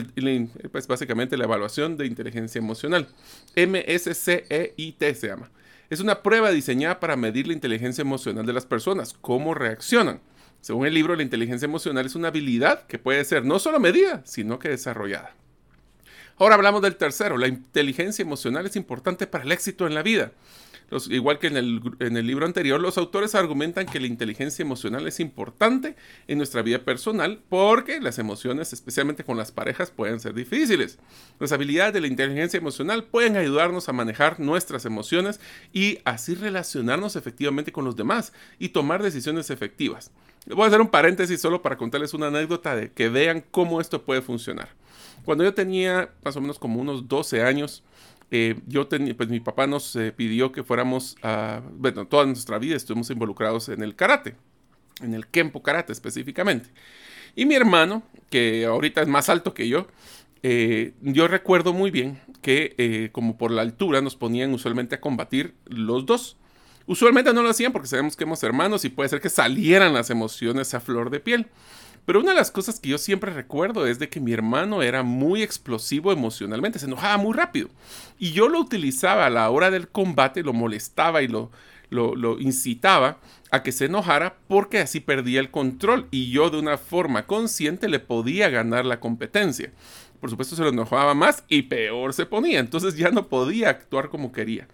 pues 0.72 0.88
básicamente 0.88 1.38
la 1.38 1.44
evaluación 1.44 1.98
de 1.98 2.08
inteligencia 2.08 2.60
emocional. 2.60 3.08
MSCEIT 3.56 5.04
se 5.14 5.28
llama. 5.28 5.52
Es 5.90 6.00
una 6.00 6.24
prueba 6.24 6.50
diseñada 6.52 7.00
para 7.00 7.16
medir 7.16 7.48
la 7.48 7.54
inteligencia 7.54 8.02
emocional 8.02 8.46
de 8.46 8.54
las 8.54 8.66
personas, 8.66 9.14
cómo 9.22 9.54
reaccionan. 9.54 10.22
Según 10.66 10.88
el 10.88 10.96
libro, 10.96 11.16
la 11.16 11.22
inteligencia 11.22 11.68
emocional 11.68 12.08
es 12.08 12.16
una 12.16 12.30
habilidad 12.30 12.88
que 12.88 12.98
puede 12.98 13.24
ser 13.24 13.46
no 13.46 13.60
solo 13.60 13.80
medida, 13.80 14.24
sino 14.26 14.58
que 14.58 14.70
desarrollada. 14.70 15.36
Ahora 16.38 16.56
hablamos 16.56 16.82
del 16.82 16.96
tercero. 16.96 17.38
La 17.38 17.48
inteligencia 17.48 18.24
emocional 18.24 18.66
es 18.66 18.76
importante 18.76 19.28
para 19.28 19.44
el 19.44 19.52
éxito 19.52 19.86
en 19.86 19.94
la 19.94 20.02
vida 20.02 20.32
igual 21.10 21.40
que 21.40 21.48
en 21.48 21.58
el, 21.58 21.82
en 22.00 22.18
el 22.18 22.28
libro 22.28 22.46
anterior, 22.46 22.80
los 22.80 22.98
autores 22.98 23.36
argumentan 23.36 23.86
que 23.86 24.00
la 24.00 24.08
inteligencia 24.08 24.64
emocional 24.64 25.08
es 25.08 25.20
importante 25.20 25.96
en 26.28 26.38
nuestra 26.38 26.62
vida 26.62 26.80
personal 26.80 27.42
porque 27.50 28.00
las 28.00 28.20
emociones, 28.20 28.72
especialmente 28.72 29.24
con 29.24 29.38
las 29.38 29.52
parejas, 29.52 29.92
pueden 29.92 30.20
ser 30.20 30.34
difíciles. 30.34 31.00
Las 31.40 31.52
habilidades 31.52 31.94
de 31.94 32.02
la 32.02 32.08
inteligencia 32.08 32.58
emocional 32.58 33.04
pueden 33.04 33.36
ayudarnos 33.36 33.90
a 33.90 33.94
manejar 33.94 34.40
nuestras 34.40 34.86
emociones 34.86 35.40
y 35.74 36.00
así 36.06 36.36
relacionarnos 36.36 37.16
efectivamente 37.16 37.72
con 37.72 37.86
los 37.86 37.96
demás 37.96 38.32
y 38.60 38.70
tomar 38.70 39.02
decisiones 39.02 39.50
efectivas. 39.50 40.12
Voy 40.48 40.64
a 40.64 40.68
hacer 40.68 40.82
un 40.82 40.90
paréntesis 40.90 41.42
solo 41.42 41.62
para 41.62 41.76
contarles 41.76 42.14
una 42.14 42.28
anécdota 42.28 42.76
de 42.76 42.92
que 42.92 43.10
vean 43.10 43.44
cómo 43.50 43.82
esto 43.82 44.04
puede 44.04 44.22
funcionar. 44.22 44.70
Cuando 45.24 45.44
yo 45.44 45.54
tenía 45.56 46.12
más 46.24 46.36
o 46.36 46.42
menos 46.42 46.60
como 46.60 46.80
unos 46.80 47.08
12 47.08 47.42
años, 47.42 47.84
eh, 48.30 48.60
yo 48.68 48.88
tenía, 48.88 49.18
pues 49.18 49.30
mi 49.30 49.40
papá 49.40 49.66
nos 49.66 49.96
eh, 49.96 50.12
pidió 50.12 50.52
que 50.52 50.64
fuéramos 50.64 51.16
a, 51.24 51.62
bueno, 51.74 52.06
toda 52.06 52.26
nuestra 52.26 52.60
vida 52.60 52.76
estuvimos 52.76 53.10
involucrados 53.10 53.70
en 53.70 53.82
el 53.82 53.96
karate, 53.96 54.36
en 55.02 55.16
el 55.16 55.26
Kempo 55.28 55.64
Karate 55.64 55.94
específicamente. 55.94 56.70
Y 57.36 57.46
mi 57.48 57.56
hermano, 57.56 58.04
que 58.30 58.66
ahorita 58.66 59.02
es 59.02 59.08
más 59.08 59.30
alto 59.30 59.56
que 59.56 59.68
yo, 59.68 59.88
eh, 60.44 60.94
yo 61.02 61.28
recuerdo 61.28 61.74
muy 61.74 61.90
bien 61.90 62.20
que 62.44 63.10
como 63.12 63.36
por 63.36 63.50
la 63.50 63.64
altura 63.64 64.02
nos 64.02 64.16
ponían 64.16 64.54
usualmente 64.54 64.94
a 64.94 65.02
combatir 65.02 65.56
los 65.66 66.06
dos. 66.06 66.38
Usualmente 66.88 67.34
no 67.34 67.42
lo 67.42 67.50
hacían 67.50 67.72
porque 67.72 67.88
sabemos 67.88 68.16
que 68.16 68.24
somos 68.24 68.44
hermanos 68.44 68.86
y 68.86 68.90
puede 68.90 69.10
ser 69.10 69.22
que 69.22 69.30
salieran 69.30 69.94
las 69.94 70.10
emociones 70.10 70.74
a 70.74 70.80
flor 70.80 71.10
de 71.10 71.20
piel. 71.20 71.48
Pero 72.06 72.20
una 72.20 72.32
de 72.32 72.38
las 72.38 72.52
cosas 72.52 72.80
que 72.80 72.90
yo 72.90 73.00
siempre 73.00 73.34
recuerdo 73.34 73.88
es 73.88 73.98
de 73.98 74.10
que 74.10 74.20
mi 74.20 74.32
hermano 74.32 74.84
era 74.84 75.02
muy 75.02 75.42
explosivo 75.42 76.12
emocionalmente, 76.12 76.78
se 76.78 76.86
enojaba 76.86 77.18
muy 77.18 77.34
rápido. 77.34 77.70
Y 78.20 78.32
yo 78.32 78.48
lo 78.48 78.60
utilizaba 78.60 79.26
a 79.26 79.32
la 79.32 79.50
hora 79.50 79.72
del 79.72 79.88
combate, 79.88 80.44
lo 80.44 80.54
molestaba 80.54 81.24
y 81.24 81.28
lo, 81.28 81.50
lo, 81.90 82.40
incitaba 82.40 83.18
a 83.50 83.64
que 83.64 83.72
se 83.72 83.86
enojara 83.86 84.38
porque 84.48 84.80
así 84.80 85.00
perdía 85.00 85.40
el 85.40 85.50
control 85.50 86.08
y 86.12 86.30
yo 86.30 86.52
de 86.52 86.60
una 86.60 86.78
forma 86.78 87.26
consciente 87.26 87.90
le 87.90 88.00
podía 88.00 88.50
ganar 88.50 88.86
la 88.86 89.00
competencia. 89.00 89.72
Por 90.20 90.30
supuesto 90.30 90.56
se 90.56 90.62
lo 90.62 90.70
enojaba 90.70 91.16
más 91.16 91.44
y 91.48 91.64
peor 91.64 92.14
se 92.14 92.26
ponía, 92.26 92.60
entonces 92.60 92.96
ya 92.96 93.10
no 93.10 93.28
podía 93.28 93.70
actuar 93.70 94.10
como 94.10 94.32
quería. 94.32 94.68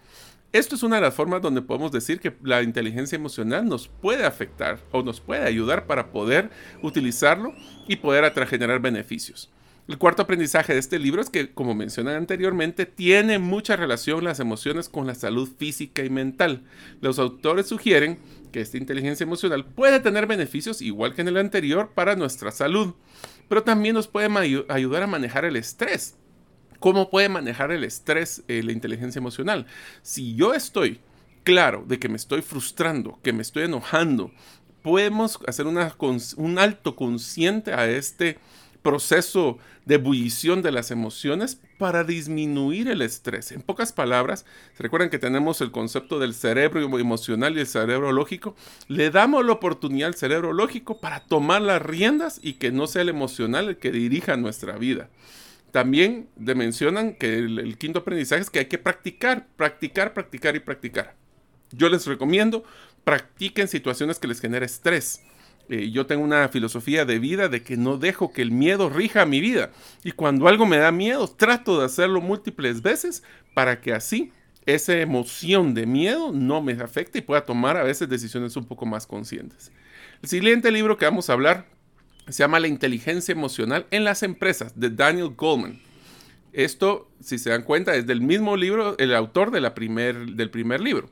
Esto 0.54 0.76
es 0.76 0.84
una 0.84 0.98
de 0.98 1.04
las 1.04 1.14
formas 1.14 1.42
donde 1.42 1.62
podemos 1.62 1.94
decir 1.94 2.20
que 2.20 2.34
la 2.44 2.62
inteligencia 2.62 3.16
emocional 3.16 3.66
nos 3.66 3.88
puede 3.88 4.26
afectar 4.26 4.80
o 4.92 5.02
nos 5.02 5.22
puede 5.22 5.46
ayudar 5.46 5.88
para 5.88 6.12
poder 6.12 6.50
utilizarlo 6.82 7.54
y 7.88 7.96
poder 7.96 8.30
generar 8.48 8.82
beneficios. 8.82 9.50
El 9.88 9.98
cuarto 9.98 10.24
aprendizaje 10.24 10.74
de 10.74 10.80
este 10.80 11.00
libro 11.00 11.22
es 11.22 11.30
que, 11.30 11.54
como 11.54 11.74
mencioné 11.74 12.16
anteriormente, 12.16 12.86
tiene 12.86 13.40
mucha 13.40 13.78
relación 13.78 14.26
las 14.26 14.42
emociones 14.42 14.90
con 14.90 15.08
la 15.08 15.16
salud 15.16 15.50
física 15.58 16.04
y 16.04 16.10
mental. 16.10 16.66
Los 17.00 17.18
autores 17.18 17.68
sugieren 17.68 18.20
que 18.52 18.60
esta 18.60 18.78
inteligencia 18.78 19.24
emocional 19.24 19.66
puede 19.66 20.02
tener 20.02 20.28
beneficios 20.28 20.82
igual 20.82 21.14
que 21.16 21.22
en 21.22 21.30
el 21.30 21.38
anterior 21.38 21.92
para 21.96 22.18
nuestra 22.18 22.52
salud, 22.52 22.94
pero 23.48 23.64
también 23.64 23.96
nos 23.96 24.10
puede 24.10 24.28
ayudar 24.68 25.04
a 25.04 25.08
manejar 25.08 25.46
el 25.46 25.56
estrés 25.56 26.18
¿Cómo 26.82 27.12
puede 27.12 27.30
manejar 27.30 27.72
el 27.72 27.84
estrés 27.84 28.42
eh, 28.48 28.64
la 28.64 28.72
inteligencia 28.72 29.20
emocional? 29.20 29.68
Si 30.02 30.34
yo 30.34 30.56
estoy 30.56 31.00
claro 31.44 31.84
de 31.88 32.00
que 32.00 32.10
me 32.10 32.16
estoy 32.16 32.42
frustrando, 32.42 33.20
que 33.22 33.34
me 33.34 33.44
estoy 33.44 33.66
enojando, 33.66 34.32
podemos 34.82 35.38
hacer 35.46 35.68
un 35.68 36.58
alto 36.58 36.96
consciente 36.96 37.76
a 37.76 37.88
este 37.88 38.40
proceso 38.82 39.60
de 39.86 39.96
ebullición 39.96 40.64
de 40.64 40.72
las 40.72 40.90
emociones 40.90 41.60
para 41.78 42.04
disminuir 42.04 42.88
el 42.88 43.04
estrés. 43.04 43.52
En 43.52 43.62
pocas 43.62 43.94
palabras, 43.94 44.44
¿se 44.76 44.82
recuerdan 44.82 45.12
que 45.12 45.20
tenemos 45.20 45.62
el 45.62 45.70
concepto 45.70 46.18
del 46.18 46.34
cerebro 46.34 46.82
emocional 46.98 47.56
y 47.56 47.60
el 47.60 47.68
cerebro 47.68 48.12
lógico? 48.12 48.56
Le 48.88 49.12
damos 49.12 49.46
la 49.46 49.52
oportunidad 49.52 50.08
al 50.08 50.16
cerebro 50.16 50.52
lógico 50.52 51.00
para 51.00 51.20
tomar 51.20 51.62
las 51.62 51.80
riendas 51.80 52.40
y 52.42 52.54
que 52.54 52.72
no 52.72 52.88
sea 52.88 53.04
el 53.04 53.10
emocional 53.10 53.70
el 53.70 53.78
que 53.78 53.92
dirija 53.92 54.36
nuestra 54.36 54.78
vida. 54.80 55.10
También 55.72 56.28
mencionan 56.38 57.14
que 57.16 57.38
el, 57.38 57.78
quinto 57.78 58.00
aprendizaje 58.00 58.42
es 58.42 58.50
que 58.50 58.60
hay 58.60 58.66
que 58.66 58.78
practicar, 58.78 59.48
practicar, 59.56 60.14
practicar 60.14 60.56
y 60.56 60.60
practicar. 60.60 61.16
Yo 61.72 61.90
les 61.90 62.06
recomiendo 62.06 62.64
practiquen 63.04 63.68
situaciones 63.68 64.20
que 64.20 64.28
les 64.28 64.42
genere 64.42 64.66
estrés. 64.66 65.22
Eh, 65.70 65.90
yo 65.92 66.06
tengo 66.06 66.24
una 66.24 66.50
filosofía 66.50 67.06
de 67.06 67.20
vida 67.20 67.48
de 67.48 67.64
que 67.64 67.78
no 67.78 67.98
dejo 67.98 68.34
que 68.34 68.42
el 68.42 68.52
miedo 68.52 68.90
rija 68.90 69.26
mi 69.26 69.40
vida. 69.40 69.72
Y 70.04 70.12
cuando 70.12 70.50
algo 70.50 70.66
me 70.66 70.78
da 70.78 70.92
miedo, 70.92 71.28
trato 71.30 71.80
de 71.80 71.86
hacerlo 71.86 72.20
múltiples 72.20 72.82
veces 72.82 73.24
para 73.54 73.80
que 73.80 73.94
así 73.94 74.32
esa 74.66 74.98
emoción 74.98 75.74
de 75.74 75.86
miedo 75.86 76.32
no 76.34 76.62
me 76.62 76.74
afecte 76.74 77.20
y 77.20 77.22
pueda 77.22 77.46
tomar 77.46 77.78
a 77.78 77.84
veces 77.84 78.10
decisiones 78.10 78.56
un 78.58 78.66
poco 78.66 78.86
más 78.86 79.08
conscientes. 79.08 79.72
El 80.22 80.30
siguiente 80.30 80.72
libro 80.72 80.98
que 80.98 81.06
vamos 81.06 81.30
a 81.30 81.34
hablar 81.34 81.66
se 82.32 82.44
llama 82.44 82.60
La 82.60 82.68
inteligencia 82.68 83.32
emocional 83.32 83.88
en 83.92 84.04
las 84.04 84.24
empresas 84.24 84.80
de 84.80 84.90
Daniel 84.90 85.30
Goldman. 85.36 85.82
Esto, 86.54 87.10
si 87.22 87.38
se 87.38 87.50
dan 87.50 87.64
cuenta, 87.64 87.96
es 87.96 88.06
del 88.06 88.22
mismo 88.22 88.58
libro, 88.58 88.98
el 88.98 89.16
autor 89.16 89.52
de 89.52 89.62
la 89.62 89.74
primer, 89.74 90.18
del 90.32 90.50
primer 90.50 90.82
libro. 90.82 91.10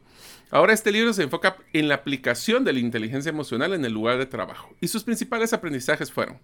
Ahora 0.51 0.73
este 0.73 0.91
libro 0.91 1.13
se 1.13 1.23
enfoca 1.23 1.57
en 1.73 1.87
la 1.87 1.95
aplicación 1.95 2.63
de 2.63 2.73
la 2.73 2.79
inteligencia 2.79 3.29
emocional 3.29 3.73
en 3.73 3.85
el 3.85 3.93
lugar 3.93 4.17
de 4.17 4.25
trabajo 4.25 4.73
y 4.81 4.87
sus 4.87 5.03
principales 5.03 5.53
aprendizajes 5.53 6.11
fueron, 6.11 6.39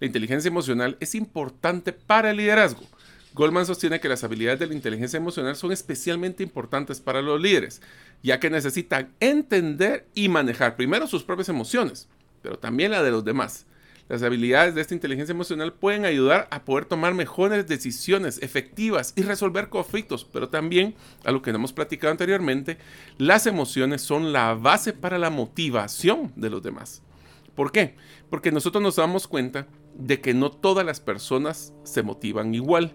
la 0.00 0.06
inteligencia 0.06 0.48
emocional 0.48 0.96
es 0.98 1.14
importante 1.14 1.92
para 1.92 2.32
el 2.32 2.38
liderazgo. 2.38 2.82
Goldman 3.32 3.66
sostiene 3.66 4.00
que 4.00 4.08
las 4.08 4.24
habilidades 4.24 4.60
de 4.60 4.66
la 4.66 4.74
inteligencia 4.74 5.16
emocional 5.16 5.56
son 5.56 5.72
especialmente 5.72 6.42
importantes 6.42 7.00
para 7.00 7.22
los 7.22 7.40
líderes, 7.40 7.80
ya 8.22 8.38
que 8.38 8.50
necesitan 8.50 9.12
entender 9.20 10.06
y 10.14 10.28
manejar 10.28 10.76
primero 10.76 11.06
sus 11.06 11.24
propias 11.24 11.48
emociones, 11.48 12.08
pero 12.42 12.58
también 12.58 12.90
la 12.90 13.02
de 13.02 13.10
los 13.10 13.24
demás 13.24 13.66
las 14.08 14.22
habilidades 14.22 14.74
de 14.74 14.82
esta 14.82 14.94
inteligencia 14.94 15.32
emocional 15.32 15.72
pueden 15.72 16.04
ayudar 16.04 16.46
a 16.50 16.64
poder 16.64 16.84
tomar 16.84 17.14
mejores 17.14 17.66
decisiones 17.66 18.38
efectivas 18.42 19.14
y 19.16 19.22
resolver 19.22 19.70
conflictos, 19.70 20.24
pero 20.30 20.50
también, 20.50 20.94
a 21.24 21.32
lo 21.32 21.40
que 21.40 21.50
hemos 21.50 21.72
platicado 21.72 22.10
anteriormente, 22.10 22.76
las 23.16 23.46
emociones 23.46 24.02
son 24.02 24.32
la 24.32 24.54
base 24.54 24.92
para 24.92 25.18
la 25.18 25.30
motivación 25.30 26.32
de 26.36 26.50
los 26.50 26.62
demás. 26.62 27.02
¿Por 27.54 27.72
qué? 27.72 27.96
Porque 28.28 28.52
nosotros 28.52 28.82
nos 28.82 28.96
damos 28.96 29.26
cuenta 29.26 29.68
de 29.94 30.20
que 30.20 30.34
no 30.34 30.50
todas 30.50 30.84
las 30.84 31.00
personas 31.00 31.72
se 31.84 32.02
motivan 32.02 32.54
igual. 32.54 32.94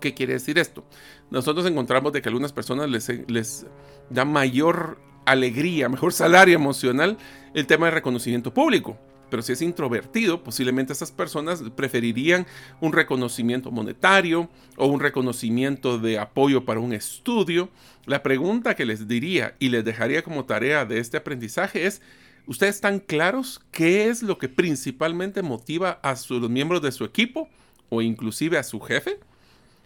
¿Qué 0.00 0.14
quiere 0.14 0.34
decir 0.34 0.58
esto? 0.58 0.84
Nosotros 1.30 1.66
encontramos 1.66 2.12
de 2.12 2.22
que 2.22 2.28
algunas 2.28 2.52
personas 2.52 2.88
les 2.88 3.66
da 4.08 4.24
mayor 4.24 4.98
alegría, 5.26 5.88
mejor 5.88 6.12
salario 6.12 6.54
emocional 6.54 7.18
el 7.54 7.66
tema 7.66 7.86
de 7.86 7.92
reconocimiento 7.92 8.54
público 8.54 8.98
pero 9.32 9.42
si 9.42 9.52
es 9.52 9.62
introvertido, 9.62 10.44
posiblemente 10.44 10.92
esas 10.92 11.10
personas 11.10 11.62
preferirían 11.74 12.46
un 12.82 12.92
reconocimiento 12.92 13.70
monetario 13.70 14.50
o 14.76 14.88
un 14.88 15.00
reconocimiento 15.00 15.96
de 15.96 16.18
apoyo 16.18 16.66
para 16.66 16.80
un 16.80 16.92
estudio. 16.92 17.70
La 18.04 18.22
pregunta 18.22 18.74
que 18.74 18.84
les 18.84 19.08
diría 19.08 19.56
y 19.58 19.70
les 19.70 19.86
dejaría 19.86 20.20
como 20.20 20.44
tarea 20.44 20.84
de 20.84 20.98
este 20.98 21.16
aprendizaje 21.16 21.86
es, 21.86 22.02
¿ustedes 22.46 22.74
están 22.74 23.00
claros 23.00 23.62
qué 23.70 24.10
es 24.10 24.22
lo 24.22 24.36
que 24.36 24.50
principalmente 24.50 25.40
motiva 25.40 25.98
a 26.02 26.14
los 26.28 26.50
miembros 26.50 26.82
de 26.82 26.92
su 26.92 27.06
equipo 27.06 27.48
o 27.88 28.02
inclusive 28.02 28.58
a 28.58 28.64
su 28.64 28.80
jefe? 28.80 29.18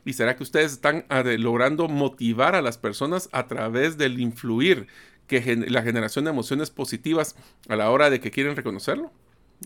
¿Y 0.05 0.15
será 0.15 0.35
que 0.35 0.43
ustedes 0.43 0.73
están 0.73 1.05
ah, 1.09 1.23
logrando 1.23 1.87
motivar 1.87 2.57
a 2.57 2.63
las 2.63 2.79
personas 2.79 3.29
a 3.31 3.47
través 3.47 3.97
del 3.97 4.19
influir 4.19 4.89
que 5.29 5.65
la 5.69 5.83
generación 5.83 6.25
de 6.25 6.33
emociones 6.33 6.71
positivas 6.71 7.37
a 7.69 7.77
la 7.77 7.93
hora 7.93 8.11
de 8.11 8.19
que 8.19 8.33
quieren 8.33 8.57
reconocerlo? 8.57 9.13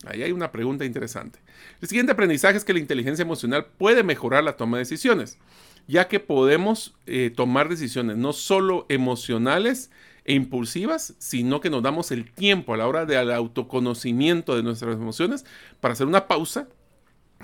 Ahí 0.06 0.22
hay 0.22 0.32
una 0.32 0.52
pregunta 0.52 0.84
interesante. 0.84 1.38
El 1.80 1.88
siguiente 1.88 2.12
aprendizaje 2.12 2.56
es 2.56 2.64
que 2.64 2.72
la 2.72 2.78
inteligencia 2.78 3.22
emocional 3.22 3.66
puede 3.78 4.02
mejorar 4.02 4.44
la 4.44 4.56
toma 4.56 4.76
de 4.76 4.82
decisiones, 4.82 5.38
ya 5.86 6.08
que 6.08 6.20
podemos 6.20 6.94
eh, 7.06 7.32
tomar 7.34 7.68
decisiones 7.68 8.16
no 8.16 8.32
solo 8.32 8.86
emocionales 8.88 9.90
e 10.24 10.34
impulsivas, 10.34 11.14
sino 11.18 11.60
que 11.60 11.70
nos 11.70 11.82
damos 11.82 12.10
el 12.12 12.30
tiempo 12.30 12.74
a 12.74 12.76
la 12.76 12.86
hora 12.86 13.06
del 13.06 13.30
autoconocimiento 13.32 14.56
de 14.56 14.62
nuestras 14.62 14.94
emociones 14.94 15.44
para 15.80 15.92
hacer 15.92 16.06
una 16.06 16.28
pausa 16.28 16.68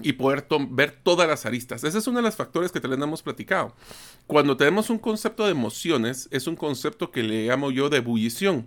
y 0.03 0.13
poder 0.13 0.47
ver 0.71 0.99
todas 1.03 1.27
las 1.27 1.47
aristas. 1.47 1.83
Ese 1.85 1.99
es 1.99 2.07
uno 2.07 2.19
de 2.19 2.23
los 2.23 2.37
factores 2.37 2.71
que 2.71 2.81
también 2.81 3.03
hemos 3.03 3.23
platicado. 3.23 3.75
Cuando 4.27 4.57
tenemos 4.57 4.91
un 4.91 4.99
concepto 4.99 5.45
de 5.45 5.53
emociones, 5.53 6.29
es 6.31 6.47
un 6.47 6.57
concepto 6.57 7.11
que 7.11 7.23
le 7.23 7.47
llamo 7.47 7.71
yo 7.71 7.89
de 7.89 7.99
ebullición, 7.99 8.67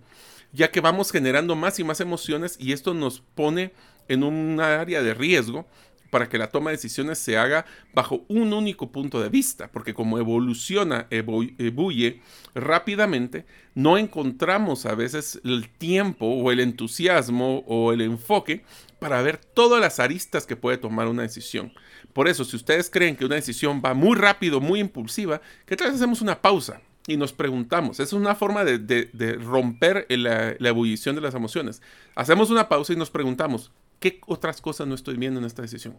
ya 0.51 0.71
que 0.71 0.81
vamos 0.81 1.11
generando 1.11 1.55
más 1.55 1.79
y 1.79 1.83
más 1.83 1.99
emociones 2.01 2.55
y 2.59 2.73
esto 2.73 2.93
nos 2.93 3.21
pone 3.21 3.71
en 4.07 4.23
un 4.23 4.59
área 4.59 5.01
de 5.01 5.13
riesgo 5.13 5.67
para 6.09 6.27
que 6.27 6.37
la 6.37 6.47
toma 6.47 6.71
de 6.71 6.77
decisiones 6.77 7.19
se 7.19 7.37
haga 7.37 7.65
bajo 7.93 8.25
un 8.27 8.53
único 8.53 8.91
punto 8.91 9.21
de 9.21 9.29
vista, 9.29 9.69
porque 9.71 9.93
como 9.93 10.17
evoluciona, 10.17 11.07
ebulle 11.09 12.21
rápidamente, 12.55 13.45
no 13.75 13.97
encontramos 13.97 14.85
a 14.85 14.95
veces 14.95 15.39
el 15.43 15.69
tiempo 15.69 16.25
o 16.25 16.51
el 16.51 16.59
entusiasmo 16.59 17.63
o 17.67 17.93
el 17.93 18.01
enfoque 18.01 18.63
para 18.99 19.21
ver 19.21 19.37
todas 19.37 19.79
las 19.79 19.99
aristas 19.99 20.45
que 20.45 20.55
puede 20.55 20.77
tomar 20.77 21.07
una 21.07 21.21
decisión. 21.21 21.71
Por 22.13 22.27
eso, 22.27 22.43
si 22.43 22.55
ustedes 22.55 22.89
creen 22.89 23.15
que 23.15 23.25
una 23.25 23.35
decisión 23.35 23.81
va 23.85 23.93
muy 23.93 24.17
rápido, 24.17 24.59
muy 24.59 24.79
impulsiva, 24.79 25.41
¿qué 25.65 25.75
tal 25.75 25.89
si 25.89 25.95
hacemos 25.95 26.21
una 26.21 26.41
pausa? 26.41 26.81
Y 27.09 27.17
nos 27.17 27.33
preguntamos. 27.33 27.99
Es 27.99 28.13
una 28.13 28.35
forma 28.35 28.63
de, 28.63 29.39
romper 29.43 30.05
la, 30.09 30.55
la, 30.59 30.69
ebullición 30.69 31.15
de 31.15 31.21
las 31.21 31.33
emociones. 31.33 31.81
Hacemos 32.15 32.51
una 32.51 32.69
pausa 32.69 32.93
y 32.93 32.95
nos 32.95 33.09
preguntamos, 33.09 33.71
¿qué 33.99 34.21
otras 34.27 34.61
cosas 34.61 34.87
no 34.87 34.93
estoy 34.93 35.17
viendo 35.17 35.39
en 35.39 35.45
esta 35.45 35.63
decisión? 35.63 35.97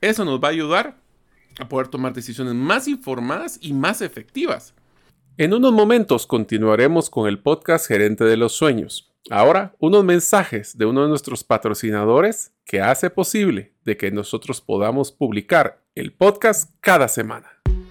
Eso 0.00 0.24
nos 0.24 0.42
va 0.42 0.48
a 0.48 0.52
ayudar 0.52 0.96
a 1.60 1.68
poder 1.68 1.88
tomar 1.88 2.14
decisiones 2.14 2.54
más 2.54 2.88
informadas 2.88 3.58
y 3.60 3.74
más 3.74 4.00
efectivas. 4.00 4.74
En 5.36 5.52
unos 5.52 5.72
momentos 5.72 6.26
continuaremos 6.26 7.10
con 7.10 7.28
el 7.28 7.38
podcast 7.38 7.86
Gerente 7.86 8.24
de 8.24 8.38
los 8.38 8.52
Sueños. 8.52 9.12
Ahora, 9.30 9.74
unos 9.78 10.04
mensajes 10.04 10.78
de 10.78 10.86
uno 10.86 11.02
de 11.02 11.08
nuestros 11.08 11.44
patrocinadores 11.44 12.52
que 12.64 12.80
hace 12.80 13.10
posible 13.10 13.74
de 13.84 13.98
que 13.98 14.10
nosotros 14.10 14.62
podamos 14.62 15.12
publicar 15.12 15.82
el 15.94 16.12
podcast 16.12 16.70
cada 16.80 17.08
semana. 17.08 17.53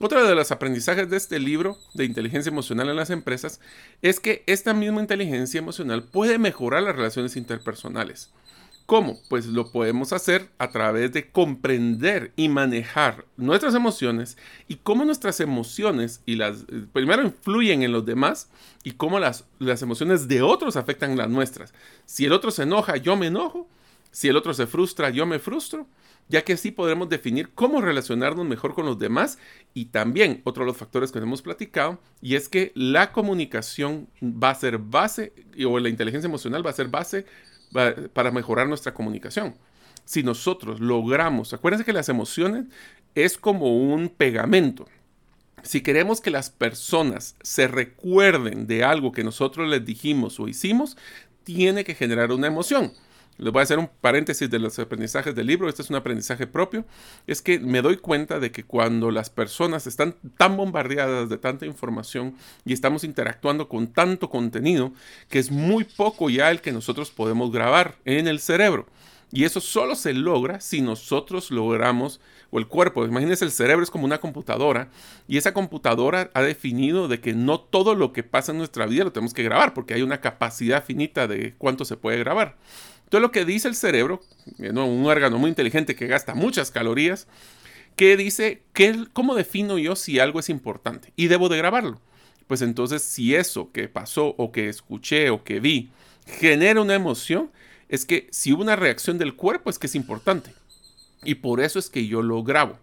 Otro 0.00 0.24
de 0.24 0.34
los 0.36 0.52
aprendizajes 0.52 1.10
de 1.10 1.16
este 1.16 1.40
libro 1.40 1.76
de 1.94 2.04
inteligencia 2.04 2.50
emocional 2.50 2.88
en 2.88 2.96
las 2.96 3.10
empresas 3.10 3.60
es 4.00 4.20
que 4.20 4.44
esta 4.46 4.72
misma 4.72 5.00
inteligencia 5.00 5.58
emocional 5.58 6.04
puede 6.04 6.38
mejorar 6.38 6.84
las 6.84 6.94
relaciones 6.94 7.36
interpersonales. 7.36 8.30
¿Cómo? 8.86 9.18
Pues 9.28 9.46
lo 9.46 9.72
podemos 9.72 10.12
hacer 10.12 10.48
a 10.56 10.70
través 10.70 11.12
de 11.12 11.30
comprender 11.30 12.32
y 12.36 12.48
manejar 12.48 13.26
nuestras 13.36 13.74
emociones 13.74 14.38
y 14.68 14.76
cómo 14.76 15.04
nuestras 15.04 15.40
emociones 15.40 16.22
y 16.24 16.36
las 16.36 16.64
primero 16.92 17.22
influyen 17.22 17.82
en 17.82 17.92
los 17.92 18.06
demás 18.06 18.48
y 18.84 18.92
cómo 18.92 19.18
las, 19.18 19.44
las 19.58 19.82
emociones 19.82 20.28
de 20.28 20.42
otros 20.42 20.76
afectan 20.76 21.18
las 21.18 21.28
nuestras. 21.28 21.74
Si 22.06 22.24
el 22.24 22.32
otro 22.32 22.50
se 22.52 22.62
enoja, 22.62 22.96
yo 22.96 23.16
me 23.16 23.26
enojo. 23.26 23.68
Si 24.10 24.28
el 24.28 24.36
otro 24.36 24.54
se 24.54 24.66
frustra, 24.66 25.10
yo 25.10 25.26
me 25.26 25.38
frustro 25.38 25.86
ya 26.28 26.42
que 26.42 26.52
así 26.54 26.70
podremos 26.70 27.08
definir 27.08 27.50
cómo 27.54 27.80
relacionarnos 27.80 28.46
mejor 28.46 28.74
con 28.74 28.86
los 28.86 28.98
demás 28.98 29.38
y 29.74 29.86
también 29.86 30.42
otro 30.44 30.64
de 30.64 30.68
los 30.68 30.76
factores 30.76 31.10
que 31.10 31.18
hemos 31.18 31.42
platicado, 31.42 31.98
y 32.20 32.34
es 32.34 32.48
que 32.48 32.72
la 32.74 33.12
comunicación 33.12 34.08
va 34.22 34.50
a 34.50 34.54
ser 34.54 34.78
base, 34.78 35.32
o 35.66 35.78
la 35.78 35.88
inteligencia 35.88 36.28
emocional 36.28 36.64
va 36.64 36.70
a 36.70 36.74
ser 36.74 36.88
base 36.88 37.26
para 38.12 38.30
mejorar 38.30 38.68
nuestra 38.68 38.94
comunicación. 38.94 39.54
Si 40.04 40.22
nosotros 40.22 40.80
logramos, 40.80 41.52
acuérdense 41.52 41.84
que 41.84 41.92
las 41.92 42.08
emociones 42.08 42.66
es 43.14 43.36
como 43.36 43.76
un 43.76 44.08
pegamento. 44.08 44.86
Si 45.62 45.82
queremos 45.82 46.20
que 46.20 46.30
las 46.30 46.50
personas 46.50 47.36
se 47.42 47.68
recuerden 47.68 48.66
de 48.66 48.84
algo 48.84 49.12
que 49.12 49.24
nosotros 49.24 49.68
les 49.68 49.84
dijimos 49.84 50.38
o 50.40 50.48
hicimos, 50.48 50.96
tiene 51.42 51.84
que 51.84 51.94
generar 51.94 52.32
una 52.32 52.46
emoción. 52.46 52.92
Les 53.38 53.52
voy 53.52 53.60
a 53.60 53.62
hacer 53.62 53.78
un 53.78 53.88
paréntesis 54.00 54.50
de 54.50 54.58
los 54.58 54.76
aprendizajes 54.80 55.32
del 55.32 55.46
libro, 55.46 55.68
este 55.68 55.82
es 55.82 55.90
un 55.90 55.96
aprendizaje 55.96 56.48
propio, 56.48 56.84
es 57.28 57.40
que 57.40 57.60
me 57.60 57.82
doy 57.82 57.96
cuenta 57.96 58.40
de 58.40 58.50
que 58.50 58.64
cuando 58.64 59.12
las 59.12 59.30
personas 59.30 59.86
están 59.86 60.16
tan 60.36 60.56
bombardeadas 60.56 61.28
de 61.28 61.38
tanta 61.38 61.64
información 61.64 62.34
y 62.64 62.72
estamos 62.72 63.04
interactuando 63.04 63.68
con 63.68 63.86
tanto 63.92 64.28
contenido, 64.28 64.92
que 65.28 65.38
es 65.38 65.52
muy 65.52 65.84
poco 65.84 66.30
ya 66.30 66.50
el 66.50 66.60
que 66.60 66.72
nosotros 66.72 67.12
podemos 67.12 67.52
grabar 67.52 67.96
en 68.04 68.26
el 68.26 68.40
cerebro. 68.40 68.86
Y 69.30 69.44
eso 69.44 69.60
solo 69.60 69.94
se 69.94 70.14
logra 70.14 70.60
si 70.60 70.80
nosotros 70.80 71.50
logramos, 71.50 72.20
o 72.50 72.58
el 72.58 72.66
cuerpo, 72.66 73.04
imagínense 73.04 73.44
el 73.44 73.50
cerebro 73.50 73.84
es 73.84 73.90
como 73.90 74.06
una 74.06 74.18
computadora, 74.18 74.88
y 75.28 75.36
esa 75.36 75.52
computadora 75.52 76.30
ha 76.32 76.42
definido 76.42 77.08
de 77.08 77.20
que 77.20 77.34
no 77.34 77.60
todo 77.60 77.94
lo 77.94 78.12
que 78.12 78.22
pasa 78.22 78.52
en 78.52 78.58
nuestra 78.58 78.86
vida 78.86 79.04
lo 79.04 79.12
tenemos 79.12 79.34
que 79.34 79.42
grabar, 79.42 79.74
porque 79.74 79.94
hay 79.94 80.02
una 80.02 80.22
capacidad 80.22 80.82
finita 80.82 81.28
de 81.28 81.54
cuánto 81.58 81.84
se 81.84 81.96
puede 81.96 82.18
grabar. 82.18 82.56
Entonces 83.08 83.22
lo 83.22 83.32
que 83.32 83.46
dice 83.46 83.68
el 83.68 83.74
cerebro, 83.74 84.20
eh, 84.58 84.68
un 84.68 85.06
órgano 85.06 85.38
muy 85.38 85.48
inteligente 85.48 85.96
que 85.96 86.06
gasta 86.06 86.34
muchas 86.34 86.70
calorías, 86.70 87.26
que 87.96 88.18
dice, 88.18 88.60
¿cómo 89.14 89.34
defino 89.34 89.78
yo 89.78 89.96
si 89.96 90.18
algo 90.18 90.40
es 90.40 90.50
importante? 90.50 91.10
Y 91.16 91.28
debo 91.28 91.48
de 91.48 91.56
grabarlo. 91.56 92.02
Pues 92.46 92.60
entonces 92.60 93.00
si 93.00 93.34
eso 93.34 93.72
que 93.72 93.88
pasó 93.88 94.34
o 94.36 94.52
que 94.52 94.68
escuché 94.68 95.30
o 95.30 95.42
que 95.42 95.58
vi 95.58 95.88
genera 96.26 96.82
una 96.82 96.96
emoción, 96.96 97.50
es 97.88 98.04
que 98.04 98.28
si 98.30 98.52
hubo 98.52 98.60
una 98.60 98.76
reacción 98.76 99.16
del 99.16 99.36
cuerpo 99.36 99.70
es 99.70 99.78
que 99.78 99.86
es 99.86 99.94
importante. 99.94 100.52
Y 101.24 101.36
por 101.36 101.62
eso 101.62 101.78
es 101.78 101.88
que 101.88 102.06
yo 102.06 102.20
lo 102.20 102.42
grabo. 102.42 102.78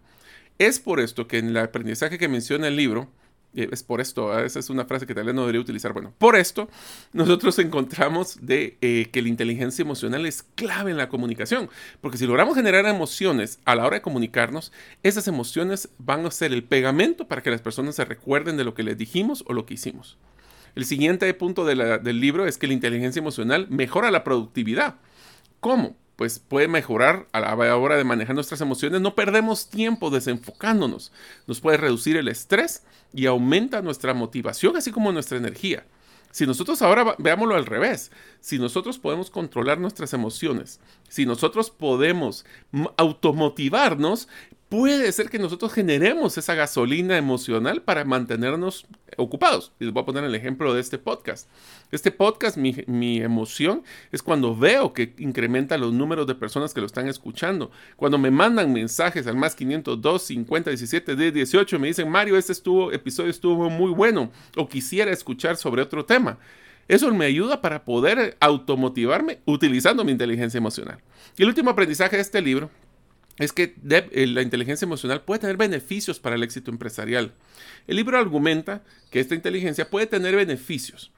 Es 0.58 0.80
por 0.80 0.98
esto 0.98 1.28
que 1.28 1.38
en 1.38 1.50
el 1.50 1.56
aprendizaje 1.58 2.18
que 2.18 2.26
menciona 2.26 2.66
el 2.66 2.74
libro, 2.74 3.08
es 3.56 3.82
por 3.82 4.00
esto, 4.00 4.38
esa 4.38 4.58
es 4.58 4.70
una 4.70 4.84
frase 4.84 5.06
que 5.06 5.14
tal 5.14 5.24
vez 5.24 5.34
no 5.34 5.42
debería 5.42 5.60
utilizar. 5.60 5.92
Bueno, 5.92 6.12
por 6.18 6.36
esto 6.36 6.68
nosotros 7.12 7.58
encontramos 7.58 8.38
de 8.40 8.76
eh, 8.80 9.08
que 9.10 9.22
la 9.22 9.28
inteligencia 9.28 9.82
emocional 9.82 10.26
es 10.26 10.42
clave 10.54 10.90
en 10.90 10.96
la 10.96 11.08
comunicación, 11.08 11.68
porque 12.00 12.18
si 12.18 12.26
logramos 12.26 12.54
generar 12.54 12.86
emociones 12.86 13.58
a 13.64 13.74
la 13.74 13.86
hora 13.86 13.96
de 13.96 14.02
comunicarnos, 14.02 14.72
esas 15.02 15.28
emociones 15.28 15.88
van 15.98 16.26
a 16.26 16.30
ser 16.30 16.52
el 16.52 16.64
pegamento 16.64 17.26
para 17.26 17.42
que 17.42 17.50
las 17.50 17.62
personas 17.62 17.96
se 17.96 18.04
recuerden 18.04 18.56
de 18.56 18.64
lo 18.64 18.74
que 18.74 18.82
les 18.82 18.98
dijimos 18.98 19.44
o 19.46 19.52
lo 19.52 19.66
que 19.66 19.74
hicimos. 19.74 20.18
El 20.74 20.84
siguiente 20.84 21.32
punto 21.32 21.64
del 21.64 22.20
libro 22.20 22.46
es 22.46 22.58
que 22.58 22.66
la 22.66 22.74
inteligencia 22.74 23.20
emocional 23.20 23.66
mejora 23.70 24.10
la 24.10 24.24
productividad. 24.24 24.96
¿Cómo? 25.60 25.96
Pues 26.16 26.38
puede 26.38 26.66
mejorar 26.66 27.28
a 27.32 27.40
la 27.40 27.76
hora 27.76 27.96
de 27.96 28.04
manejar 28.04 28.34
nuestras 28.34 28.60
emociones. 28.62 29.00
No 29.00 29.14
perdemos 29.14 29.68
tiempo 29.68 30.10
desenfocándonos. 30.10 31.12
Nos 31.46 31.60
puede 31.60 31.76
reducir 31.76 32.16
el 32.16 32.28
estrés 32.28 32.84
y 33.12 33.26
aumenta 33.26 33.82
nuestra 33.82 34.14
motivación, 34.14 34.76
así 34.76 34.90
como 34.90 35.12
nuestra 35.12 35.36
energía. 35.36 35.84
Si 36.30 36.46
nosotros 36.46 36.82
ahora 36.82 37.14
veámoslo 37.18 37.54
al 37.54 37.64
revés, 37.64 38.10
si 38.40 38.58
nosotros 38.58 38.98
podemos 38.98 39.30
controlar 39.30 39.78
nuestras 39.78 40.12
emociones, 40.12 40.80
si 41.08 41.24
nosotros 41.24 41.70
podemos 41.70 42.44
automotivarnos, 42.98 44.28
puede 44.68 45.10
ser 45.12 45.30
que 45.30 45.38
nosotros 45.38 45.72
generemos 45.72 46.36
esa 46.38 46.54
gasolina 46.54 47.16
emocional 47.16 47.82
para 47.82 48.04
mantenernos 48.04 48.86
ocupados. 49.16 49.72
Les 49.78 49.92
voy 49.92 50.02
a 50.02 50.06
poner 50.06 50.24
el 50.24 50.34
ejemplo 50.34 50.74
de 50.74 50.80
este 50.80 50.98
podcast. 50.98 51.48
Este 51.92 52.10
podcast, 52.10 52.56
mi, 52.56 53.16
emoción 53.18 53.84
es 54.10 54.22
cuando 54.22 54.56
veo 54.56 54.92
que 54.92 55.14
incrementa 55.18 55.78
los 55.78 55.92
números 55.92 56.26
de 56.26 56.34
personas 56.34 56.74
que 56.74 56.80
lo 56.80 56.86
están 56.86 57.08
escuchando. 57.08 57.70
Cuando 57.96 58.18
me 58.18 58.30
mandan 58.30 58.72
mensajes 58.72 59.26
al 59.26 59.36
más 59.36 59.54
502 59.54 60.22
50 60.22 60.70
17 60.70 61.14
de 61.14 61.32
18 61.32 61.78
me 61.78 61.88
dicen, 61.88 62.10
Mario, 62.10 62.36
este 62.36 62.52
estuvo, 62.52 62.92
episodio 62.92 63.30
estuvo 63.30 63.70
muy 63.70 63.92
bueno 63.92 64.30
o 64.56 64.68
quisiera 64.68 65.12
escuchar 65.12 65.56
sobre 65.56 65.82
otro 65.82 66.04
tema. 66.04 66.38
Eso 66.88 67.12
me 67.12 67.24
ayuda 67.24 67.60
para 67.60 67.84
poder 67.84 68.36
automotivarme 68.40 69.40
utilizando 69.44 70.04
mi 70.04 70.12
inteligencia 70.12 70.58
emocional. 70.58 70.98
Y 71.36 71.42
el 71.42 71.48
último 71.48 71.70
aprendizaje 71.70 72.16
de 72.16 72.22
este 72.22 72.40
libro 72.40 72.70
es 73.38 73.52
que 73.52 73.74
eh, 73.90 74.26
la 74.26 74.42
inteligencia 74.42 74.86
emocional 74.86 75.22
puede 75.22 75.40
tener 75.40 75.56
beneficios 75.56 76.20
para 76.20 76.36
el 76.36 76.42
éxito 76.42 76.70
empresarial. 76.70 77.34
El 77.86 77.96
libro 77.96 78.18
argumenta 78.18 78.82
que 79.10 79.20
esta 79.20 79.34
inteligencia 79.34 79.90
puede 79.90 80.06
tener 80.06 80.34
beneficios. 80.36 81.12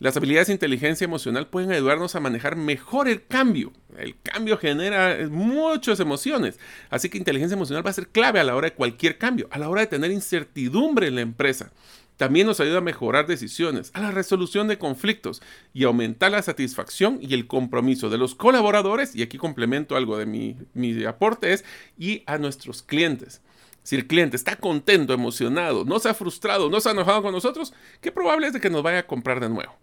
Las 0.00 0.16
habilidades 0.16 0.46
de 0.46 0.52
inteligencia 0.52 1.04
emocional 1.04 1.48
pueden 1.48 1.72
ayudarnos 1.72 2.14
a 2.14 2.20
manejar 2.20 2.54
mejor 2.54 3.08
el 3.08 3.26
cambio. 3.26 3.72
El 3.98 4.14
cambio 4.22 4.56
genera 4.56 5.28
muchas 5.28 5.98
emociones, 5.98 6.60
así 6.88 7.08
que 7.08 7.18
inteligencia 7.18 7.56
emocional 7.56 7.84
va 7.84 7.90
a 7.90 7.94
ser 7.94 8.06
clave 8.06 8.38
a 8.38 8.44
la 8.44 8.54
hora 8.54 8.68
de 8.68 8.76
cualquier 8.76 9.18
cambio, 9.18 9.48
a 9.50 9.58
la 9.58 9.68
hora 9.68 9.80
de 9.80 9.88
tener 9.88 10.12
incertidumbre 10.12 11.08
en 11.08 11.16
la 11.16 11.22
empresa. 11.22 11.72
También 12.18 12.48
nos 12.48 12.58
ayuda 12.58 12.78
a 12.78 12.82
mejorar 12.82 13.28
decisiones, 13.28 13.92
a 13.94 14.00
la 14.00 14.10
resolución 14.10 14.66
de 14.66 14.76
conflictos 14.76 15.40
y 15.72 15.84
aumentar 15.84 16.32
la 16.32 16.42
satisfacción 16.42 17.20
y 17.22 17.32
el 17.32 17.46
compromiso 17.46 18.10
de 18.10 18.18
los 18.18 18.34
colaboradores, 18.34 19.14
y 19.14 19.22
aquí 19.22 19.38
complemento 19.38 19.96
algo 19.96 20.18
de 20.18 20.26
mi, 20.26 20.56
mi 20.74 21.04
aporte, 21.04 21.52
es, 21.52 21.64
y 21.96 22.24
a 22.26 22.36
nuestros 22.36 22.82
clientes. 22.82 23.40
Si 23.84 23.94
el 23.94 24.08
cliente 24.08 24.36
está 24.36 24.56
contento, 24.56 25.14
emocionado, 25.14 25.84
no 25.84 26.00
se 26.00 26.08
ha 26.08 26.14
frustrado, 26.14 26.68
no 26.68 26.80
se 26.80 26.88
ha 26.88 26.92
enojado 26.92 27.22
con 27.22 27.32
nosotros, 27.32 27.72
qué 28.00 28.10
probable 28.10 28.48
es 28.48 28.52
de 28.52 28.60
que 28.60 28.68
nos 28.68 28.82
vaya 28.82 28.98
a 28.98 29.06
comprar 29.06 29.38
de 29.38 29.48
nuevo. 29.48 29.78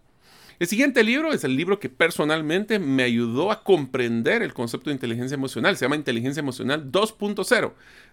El 0.58 0.66
siguiente 0.66 1.02
libro 1.04 1.32
es 1.32 1.42
el 1.42 1.56
libro 1.56 1.80
que 1.80 1.88
personalmente 1.88 2.78
me 2.78 3.02
ayudó 3.02 3.50
a 3.50 3.64
comprender 3.64 4.42
el 4.42 4.52
concepto 4.52 4.90
de 4.90 4.94
inteligencia 4.94 5.34
emocional. 5.34 5.76
Se 5.76 5.86
llama 5.86 5.96
Inteligencia 5.96 6.40
Emocional 6.40 6.92
2.0 6.92 7.72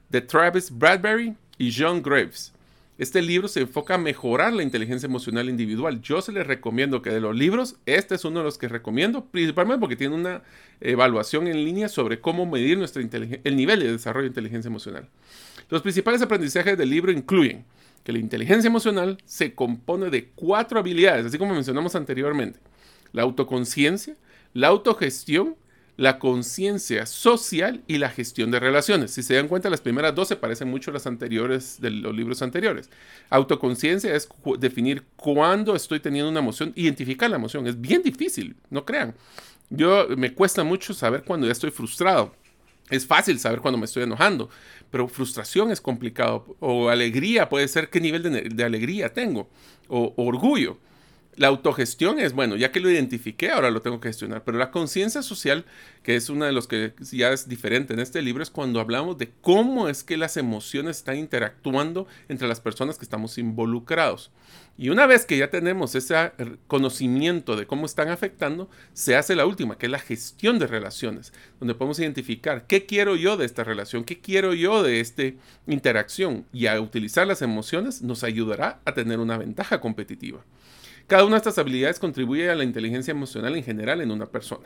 de 0.10 0.22
Travis 0.22 0.72
Bradbury 0.72 1.36
y 1.58 1.74
John 1.78 2.02
Graves. 2.02 2.53
Este 3.00 3.24
libro 3.24 3.48
se 3.48 3.62
enfoca 3.62 3.96
a 3.96 3.98
mejorar 3.98 4.54
la 4.54 4.62
inteligencia 4.62 5.08
emocional 5.08 5.50
individual. 5.50 6.02
Yo 6.02 6.22
se 6.22 6.32
les 6.32 6.46
recomiendo 6.46 7.02
que 7.02 7.10
de 7.10 7.20
los 7.20 7.36
libros, 7.36 7.78
este 7.88 8.14
es 8.14 8.24
uno 8.24 8.40
de 8.40 8.46
los 8.46 8.60
que 8.60 8.68
recomiendo, 8.68 9.26
principalmente 9.26 9.80
porque 9.80 9.96
tiene 9.96 10.14
una 10.14 10.44
evaluación 10.80 11.48
en 11.48 11.66
línea 11.66 11.90
sobre 11.90 12.22
cómo 12.22 12.46
medir 12.46 12.78
nuestra 12.78 13.02
el 13.02 13.56
nivel 13.56 13.80
de 13.80 13.94
desarrollo 13.94 14.26
de 14.26 14.28
inteligencia 14.28 14.70
emocional. 14.70 15.10
Los 15.70 15.82
principales 15.82 16.22
aprendizajes 16.22 16.78
del 16.78 16.92
libro 16.92 17.12
incluyen 17.12 17.66
que 18.04 18.12
la 18.12 18.20
inteligencia 18.20 18.68
emocional 18.68 19.18
se 19.26 19.56
compone 19.56 20.12
de 20.12 20.30
cuatro 20.36 20.78
habilidades, 20.78 21.26
así 21.26 21.40
como 21.40 21.56
mencionamos 21.56 21.96
anteriormente. 21.96 22.60
La 23.12 23.24
autoconciencia, 23.24 24.16
la 24.54 24.68
autogestión, 24.68 25.56
la 25.96 26.18
conciencia 26.18 27.06
social 27.06 27.84
y 27.88 27.98
la 27.98 28.10
gestión 28.10 28.50
de 28.52 28.60
relaciones. 28.60 29.12
Si 29.12 29.22
se 29.22 29.36
dan 29.36 29.48
cuenta, 29.48 29.70
las 29.70 29.82
primeras 29.82 30.16
dos 30.16 30.28
se 30.28 30.36
parecen 30.36 30.70
mucho 30.70 30.92
a 30.92 30.94
las 30.94 31.06
anteriores 31.06 31.80
de 31.80 31.92
los 31.92 32.16
libros 32.16 32.42
anteriores. 32.42 32.90
Autoconciencia 33.30 34.16
es 34.16 34.28
definir 34.60 35.04
cuándo 35.16 35.76
estoy 35.76 36.00
teniendo 36.00 36.30
una 36.30 36.40
emoción, 36.40 36.74
identificar 36.76 37.30
la 37.30 37.36
emoción. 37.36 37.68
Es 37.68 37.80
bien 37.80 38.02
difícil, 38.02 38.56
no 38.70 38.86
crean. 38.86 39.14
Yo 39.70 40.08
me 40.18 40.34
cuesta 40.34 40.64
mucho 40.64 40.94
saber 40.94 41.24
cuando 41.24 41.46
ya 41.46 41.52
estoy 41.52 41.72
frustrado. 41.72 42.36
Es 42.90 43.06
fácil 43.06 43.40
saber 43.40 43.62
cuando 43.62 43.78
me 43.78 43.86
estoy 43.86 44.04
enojando, 44.04 44.50
pero 44.92 45.08
frustración 45.08 45.72
es 45.72 45.80
complicado. 45.80 46.56
O 46.60 46.90
alegría 46.90 47.50
puede 47.50 47.68
ser 47.68 47.90
qué 47.90 48.00
nivel 48.02 48.24
de, 48.24 48.64
alegría 48.64 49.14
tengo. 49.14 49.50
O, 49.88 50.14
orgullo. 50.18 50.78
La 51.36 51.48
autogestión 51.48 52.20
es, 52.20 52.34
bueno, 52.34 52.56
ya 52.56 52.72
que 52.72 52.80
lo 52.80 52.92
identifiqué, 52.92 53.50
ahora 53.50 53.72
lo 53.72 53.82
tengo 53.82 54.00
que 54.00 54.10
gestionar. 54.10 54.44
Pero 54.44 54.58
la 54.58 54.70
conciencia 54.70 55.24
social, 55.24 55.66
que 56.04 56.16
es 56.16 56.30
una 56.30 56.46
de 56.46 56.52
los 56.52 56.68
que 56.68 56.94
ya 57.12 57.32
es 57.32 57.48
diferente 57.48 57.94
en 57.94 58.00
este 58.00 58.22
libro, 58.22 58.44
es 58.44 58.52
cuando 58.52 58.80
hablamos 58.80 59.18
de 59.18 59.32
cómo 59.42 59.90
es 59.90 60.04
que 60.04 60.18
las 60.18 60.38
emociones 60.38 60.98
están 60.98 61.18
interactuando 61.18 62.08
entre 62.30 62.48
las 62.48 62.62
personas 62.62 62.98
que 62.98 63.06
estamos 63.06 63.38
involucrados. 63.38 64.32
Y 64.78 64.90
una 64.90 65.06
vez 65.06 65.26
que 65.26 65.38
ya 65.38 65.52
tenemos 65.52 65.94
ese 65.94 66.32
conocimiento 66.68 67.56
de 67.56 67.68
cómo 67.68 67.86
están 67.86 68.10
afectando, 68.10 68.70
se 68.94 69.16
hace 69.16 69.36
la 69.36 69.46
última, 69.46 69.78
que 69.78 69.86
es 69.86 69.92
la 69.92 70.00
gestión 70.00 70.58
de 70.58 70.66
relaciones, 70.66 71.32
donde 71.60 71.76
podemos 71.76 72.00
identificar 72.00 72.66
qué 72.66 72.86
quiero 72.86 73.16
yo 73.16 73.38
de 73.38 73.46
esta 73.46 73.64
relación, 73.64 74.04
qué 74.04 74.20
quiero 74.20 74.54
yo 74.54 74.82
de 74.82 75.00
esta 75.00 75.24
interacción. 75.68 76.46
Y 76.52 76.66
a 76.66 76.80
utilizar 76.82 77.28
las 77.28 77.44
emociones 77.44 78.02
nos 78.02 78.24
ayudará 78.24 78.82
a 78.86 78.94
tener 78.94 79.20
una 79.20 79.38
ventaja 79.38 79.80
competitiva. 79.80 80.44
Cada 81.08 81.26
una 81.26 81.36
de 81.36 81.38
estas 81.38 81.58
habilidades 81.58 82.00
contribuye 82.00 82.50
a 82.50 82.56
la 82.56 82.64
inteligencia 82.64 83.12
emocional 83.12 83.56
en 83.56 83.64
general 83.64 84.02
en 84.02 84.12
una 84.12 84.26
persona. 84.26 84.66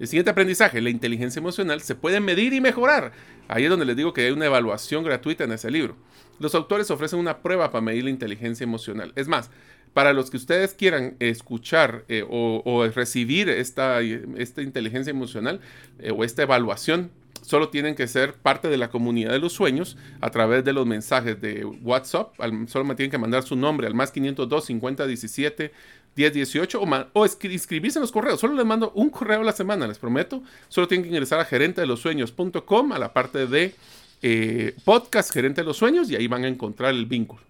El 0.00 0.06
siguiente 0.06 0.30
aprendizaje, 0.30 0.80
la 0.80 0.90
inteligencia 0.90 1.40
emocional, 1.40 1.80
se 1.80 1.94
puede 1.94 2.20
medir 2.20 2.52
y 2.52 2.60
mejorar. 2.60 3.12
Ahí 3.48 3.64
es 3.64 3.70
donde 3.70 3.84
les 3.84 3.96
digo 3.96 4.12
que 4.12 4.26
hay 4.26 4.30
una 4.30 4.46
evaluación 4.46 5.02
gratuita 5.02 5.44
en 5.44 5.52
ese 5.52 5.70
libro. 5.70 5.96
Los 6.38 6.54
autores 6.54 6.90
ofrecen 6.90 7.18
una 7.18 7.38
prueba 7.38 7.72
para 7.72 7.82
medir 7.82 8.04
la 8.04 8.10
inteligencia 8.10 8.64
emocional. 8.64 9.12
Es 9.16 9.26
más, 9.26 9.50
para 9.94 10.12
los 10.12 10.30
que 10.30 10.36
ustedes 10.36 10.74
quieran 10.74 11.16
escuchar 11.18 12.04
eh, 12.08 12.24
o, 12.28 12.86
recibir 12.94 13.48
esta, 13.48 14.00
esta, 14.00 14.62
inteligencia 14.62 15.10
emocional 15.10 15.60
eh, 15.98 16.12
o 16.12 16.22
esta 16.22 16.42
evaluación, 16.42 17.10
solo 17.48 17.70
tienen 17.70 17.94
que 17.94 18.06
ser 18.06 18.34
parte 18.34 18.68
de 18.68 18.76
la 18.76 18.90
comunidad 18.90 19.32
de 19.32 19.38
los 19.38 19.54
sueños 19.54 19.96
a 20.20 20.28
través 20.28 20.66
de 20.66 20.74
los 20.74 20.86
mensajes 20.86 21.40
de 21.40 21.64
WhatsApp. 21.64 22.34
solo 22.66 22.84
me 22.84 22.94
tienen 22.94 23.10
que 23.10 23.16
mandar 23.16 23.42
su 23.42 23.56
nombre 23.56 23.86
al 23.86 23.94
más 23.94 24.10
502 24.10 24.66
50 24.66 25.06
17 25.06 25.72
10 26.14 26.32
18 26.34 26.82
o, 27.14 27.26
inscribirse 27.26 27.98
en 27.98 28.02
los 28.02 28.12
correos. 28.12 28.38
Solo 28.38 28.52
les 28.52 28.66
mando 28.66 28.92
un 28.94 29.08
correo 29.08 29.40
a 29.40 29.44
la 29.44 29.52
semana, 29.52 29.86
les 29.86 29.98
prometo. 29.98 30.42
Solo 30.68 30.88
tienen 30.88 31.04
que 31.04 31.08
ingresar 31.08 31.40
a 31.40 31.46
gerente 31.46 31.80
de 31.80 31.86
los 31.86 32.04
a 32.04 32.98
la 32.98 33.12
parte 33.14 33.46
de 33.46 33.74
eh, 34.20 34.74
podcast 34.84 35.32
Gerente 35.32 35.62
de 35.62 35.64
los 35.64 35.78
Sueños 35.78 36.10
y 36.10 36.16
ahí 36.16 36.28
van 36.28 36.44
a 36.44 36.48
encontrar 36.48 36.92
el 36.92 37.06
vínculo. 37.06 37.40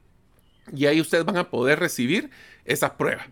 Y 0.72 0.86
ahí 0.86 1.00
ustedes 1.00 1.24
van 1.24 1.38
a 1.38 1.50
poder 1.50 1.80
recibir 1.80 2.30
esa 2.64 2.96
prueba. 2.96 3.26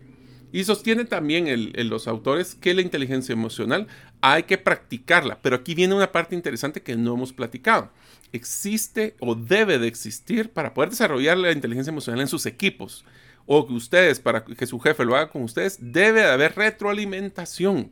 Y 0.51 0.63
sostiene 0.63 1.05
también 1.05 1.73
los 1.89 2.07
autores 2.07 2.55
que 2.55 2.73
la 2.73 2.81
inteligencia 2.81 3.33
emocional 3.33 3.87
hay 4.21 4.43
que 4.43 4.57
practicarla. 4.57 5.39
Pero 5.41 5.57
aquí 5.57 5.75
viene 5.75 5.93
una 5.93 6.11
parte 6.11 6.35
interesante 6.35 6.81
que 6.81 6.95
no 6.95 7.15
hemos 7.15 7.33
platicado. 7.33 7.91
Existe 8.31 9.15
o 9.19 9.35
debe 9.35 9.77
de 9.77 9.87
existir 9.87 10.49
para 10.49 10.73
poder 10.73 10.89
desarrollar 10.89 11.37
la 11.37 11.51
inteligencia 11.51 11.91
emocional 11.91 12.21
en 12.21 12.27
sus 12.27 12.45
equipos 12.45 13.05
o 13.45 13.65
que 13.65 13.73
ustedes, 13.73 14.19
para 14.19 14.43
que 14.43 14.67
su 14.67 14.79
jefe 14.79 15.05
lo 15.05 15.15
haga 15.15 15.29
con 15.29 15.41
ustedes, 15.41 15.77
debe 15.79 16.21
de 16.21 16.31
haber 16.31 16.55
retroalimentación. 16.55 17.91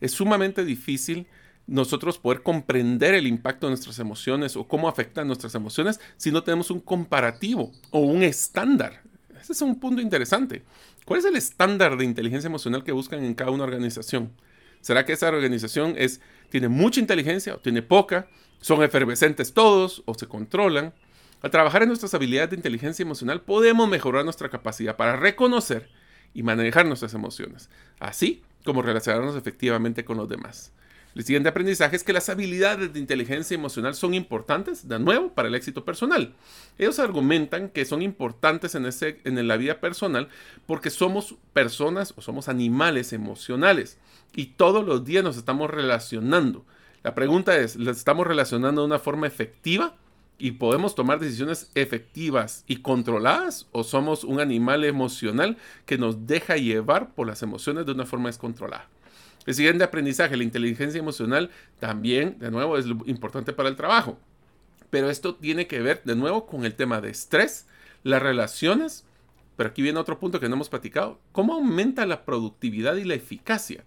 Es 0.00 0.12
sumamente 0.12 0.64
difícil 0.64 1.26
nosotros 1.66 2.18
poder 2.18 2.42
comprender 2.42 3.14
el 3.14 3.26
impacto 3.26 3.66
de 3.66 3.72
nuestras 3.72 3.98
emociones 3.98 4.56
o 4.56 4.66
cómo 4.66 4.88
afectan 4.88 5.26
nuestras 5.26 5.54
emociones 5.54 6.00
si 6.16 6.30
no 6.30 6.42
tenemos 6.42 6.70
un 6.70 6.80
comparativo 6.80 7.72
o 7.90 8.00
un 8.00 8.22
estándar. 8.22 9.02
Ese 9.40 9.52
es 9.52 9.62
un 9.62 9.78
punto 9.78 10.00
interesante. 10.00 10.62
¿Cuál 11.06 11.20
es 11.20 11.24
el 11.24 11.36
estándar 11.36 11.96
de 11.96 12.04
inteligencia 12.04 12.48
emocional 12.48 12.82
que 12.82 12.90
buscan 12.90 13.22
en 13.22 13.34
cada 13.34 13.52
una 13.52 13.62
organización? 13.62 14.32
¿Será 14.80 15.04
que 15.04 15.12
esa 15.12 15.28
organización 15.28 15.94
es, 15.96 16.20
tiene 16.50 16.68
mucha 16.68 16.98
inteligencia 16.98 17.54
o 17.54 17.58
tiene 17.58 17.80
poca? 17.80 18.26
¿Son 18.60 18.82
efervescentes 18.82 19.54
todos 19.54 20.02
o 20.04 20.14
se 20.14 20.26
controlan? 20.26 20.92
Al 21.42 21.52
trabajar 21.52 21.82
en 21.82 21.88
nuestras 21.88 22.12
habilidades 22.14 22.50
de 22.50 22.56
inteligencia 22.56 23.04
emocional 23.04 23.40
podemos 23.42 23.88
mejorar 23.88 24.24
nuestra 24.24 24.48
capacidad 24.48 24.96
para 24.96 25.14
reconocer 25.14 25.88
y 26.34 26.42
manejar 26.42 26.86
nuestras 26.86 27.14
emociones, 27.14 27.70
así 28.00 28.42
como 28.64 28.82
relacionarnos 28.82 29.36
efectivamente 29.36 30.04
con 30.04 30.16
los 30.16 30.28
demás. 30.28 30.72
El 31.16 31.24
siguiente 31.24 31.48
aprendizaje 31.48 31.96
es 31.96 32.04
que 32.04 32.12
las 32.12 32.28
habilidades 32.28 32.92
de 32.92 32.98
inteligencia 32.98 33.54
emocional 33.54 33.94
son 33.94 34.12
importantes, 34.12 34.86
de 34.86 34.98
nuevo, 34.98 35.32
para 35.32 35.48
el 35.48 35.54
éxito 35.54 35.82
personal. 35.82 36.34
Ellos 36.76 36.98
argumentan 36.98 37.70
que 37.70 37.86
son 37.86 38.02
importantes 38.02 38.74
en, 38.74 39.48
la 39.48 39.56
vida 39.56 39.80
personal 39.80 40.28
porque 40.66 40.90
somos 40.90 41.36
personas 41.54 42.12
o 42.18 42.20
somos 42.20 42.50
animales 42.50 43.14
emocionales 43.14 43.96
y 44.34 44.48
todos 44.58 44.84
los 44.84 45.06
días 45.06 45.24
nos 45.24 45.38
estamos 45.38 45.70
relacionando. 45.70 46.66
La 47.02 47.14
pregunta 47.14 47.56
es, 47.56 47.76
¿las 47.76 47.96
estamos 47.96 48.26
relacionando 48.26 48.82
de 48.82 48.86
una 48.86 48.98
forma 48.98 49.26
efectiva? 49.26 49.96
y 50.38 50.50
podemos 50.50 50.94
tomar 50.94 51.18
decisiones 51.18 51.70
efectivas 51.74 52.62
y 52.66 52.82
controladas 52.82 53.68
o 53.72 53.84
somos 53.84 54.22
un 54.22 54.38
animal 54.38 54.84
emocional 54.84 55.56
que 55.86 55.96
nos 55.96 56.26
deja 56.26 56.58
llevar 56.58 57.14
por 57.14 57.26
las 57.26 57.42
emociones 57.42 57.86
de 57.86 57.92
una 57.92 58.04
forma 58.04 58.28
descontrolada. 58.28 58.86
El 59.46 59.54
siguiente 59.54 59.84
aprendizaje, 59.84 60.36
la 60.36 60.42
inteligencia 60.42 60.98
emocional, 60.98 61.50
también, 61.78 62.38
de 62.38 62.50
nuevo, 62.50 62.76
es 62.76 62.86
importante 63.06 63.52
para 63.52 63.68
el 63.68 63.76
trabajo. 63.76 64.18
Pero 64.90 65.08
esto 65.08 65.36
tiene 65.36 65.66
que 65.66 65.80
ver, 65.80 66.02
de 66.04 66.16
nuevo, 66.16 66.46
con 66.46 66.64
el 66.64 66.74
tema 66.74 67.00
de 67.00 67.10
estrés, 67.10 67.66
las 68.02 68.22
relaciones. 68.22 69.04
Pero 69.56 69.70
aquí 69.70 69.82
viene 69.82 69.98
otro 69.98 70.18
punto 70.18 70.40
que 70.40 70.48
no 70.48 70.56
hemos 70.56 70.68
platicado. 70.68 71.20
¿Cómo 71.32 71.54
aumenta 71.54 72.04
la 72.06 72.24
productividad 72.24 72.96
y 72.96 73.04
la 73.04 73.14
eficacia? 73.14 73.84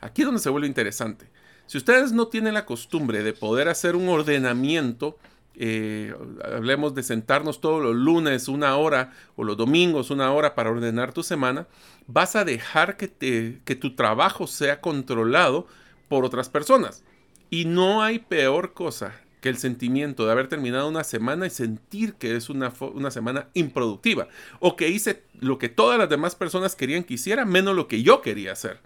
Aquí 0.00 0.22
es 0.22 0.26
donde 0.26 0.40
se 0.40 0.50
vuelve 0.50 0.66
interesante. 0.66 1.26
Si 1.66 1.78
ustedes 1.78 2.12
no 2.12 2.28
tienen 2.28 2.54
la 2.54 2.66
costumbre 2.66 3.22
de 3.22 3.32
poder 3.32 3.68
hacer 3.68 3.96
un 3.96 4.08
ordenamiento, 4.08 5.18
eh, 5.54 6.14
hablemos 6.44 6.94
de 6.94 7.02
sentarnos 7.02 7.60
todos 7.60 7.82
los 7.82 7.94
lunes 7.94 8.48
una 8.48 8.76
hora 8.76 9.12
o 9.36 9.44
los 9.44 9.56
domingos 9.56 10.10
una 10.10 10.32
hora 10.32 10.54
para 10.54 10.70
ordenar 10.70 11.12
tu 11.12 11.22
semana, 11.22 11.66
vas 12.06 12.36
a 12.36 12.44
dejar 12.44 12.96
que, 12.96 13.76
tu 13.80 13.94
trabajo 13.94 14.46
sea 14.46 14.80
controlado 14.80 15.66
por 16.08 16.24
otras 16.24 16.48
personas. 16.48 17.04
Y 17.50 17.66
no 17.66 18.02
hay 18.02 18.18
peor 18.18 18.72
cosa 18.72 19.14
que 19.40 19.48
el 19.48 19.58
sentimiento 19.58 20.24
de 20.24 20.32
haber 20.32 20.48
terminado 20.48 20.88
una 20.88 21.04
semana 21.04 21.46
y 21.46 21.50
sentir 21.50 22.14
que 22.14 22.36
es 22.36 22.48
una, 22.48 22.72
semana 23.10 23.48
improductiva 23.54 24.28
o 24.60 24.76
que 24.76 24.88
hice 24.88 25.24
lo 25.40 25.58
que 25.58 25.68
todas 25.68 25.98
las 25.98 26.08
demás 26.08 26.36
personas 26.36 26.76
querían 26.76 27.02
que 27.02 27.14
hiciera 27.14 27.44
menos 27.44 27.74
lo 27.74 27.88
que 27.88 28.02
yo 28.02 28.22
quería 28.22 28.52
hacer. 28.52 28.80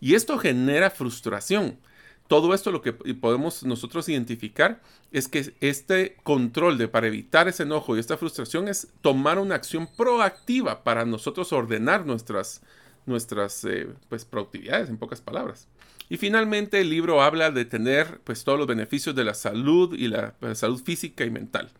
Y 0.00 0.14
esto 0.14 0.38
genera 0.38 0.90
frustración 0.90 1.78
todo 2.28 2.52
esto 2.52 2.70
lo 2.70 2.82
que 2.82 2.92
podemos 2.92 3.64
nosotros 3.64 4.08
identificar 4.08 4.82
es 5.12 5.28
que 5.28 5.54
este 5.60 6.16
control 6.22 6.76
de 6.76 6.86
para 6.86 7.06
evitar 7.06 7.48
ese 7.48 7.62
enojo 7.62 7.96
y 7.96 8.00
esta 8.00 8.18
frustración 8.18 8.68
es 8.68 8.88
tomar 9.00 9.38
una 9.38 9.54
acción 9.54 9.88
proactiva 9.96 10.84
para 10.84 11.06
nosotros 11.06 11.52
ordenar 11.54 12.04
nuestras, 12.04 12.60
nuestras 13.06 13.64
eh, 13.64 13.88
pues, 14.10 14.26
productividades, 14.26 14.90
en 14.90 14.98
pocas 14.98 15.22
palabras. 15.22 15.68
Y 16.10 16.18
finalmente 16.18 16.80
el 16.80 16.90
libro 16.90 17.22
habla 17.22 17.50
de 17.50 17.64
tener 17.64 18.20
pues, 18.24 18.44
todos 18.44 18.58
los 18.58 18.68
beneficios 18.68 19.14
de 19.14 19.24
la 19.24 19.34
salud 19.34 19.94
y 19.94 20.08
la, 20.08 20.34
salud 20.54 20.82
física 20.82 21.24
y 21.24 21.30
mental. 21.30 21.70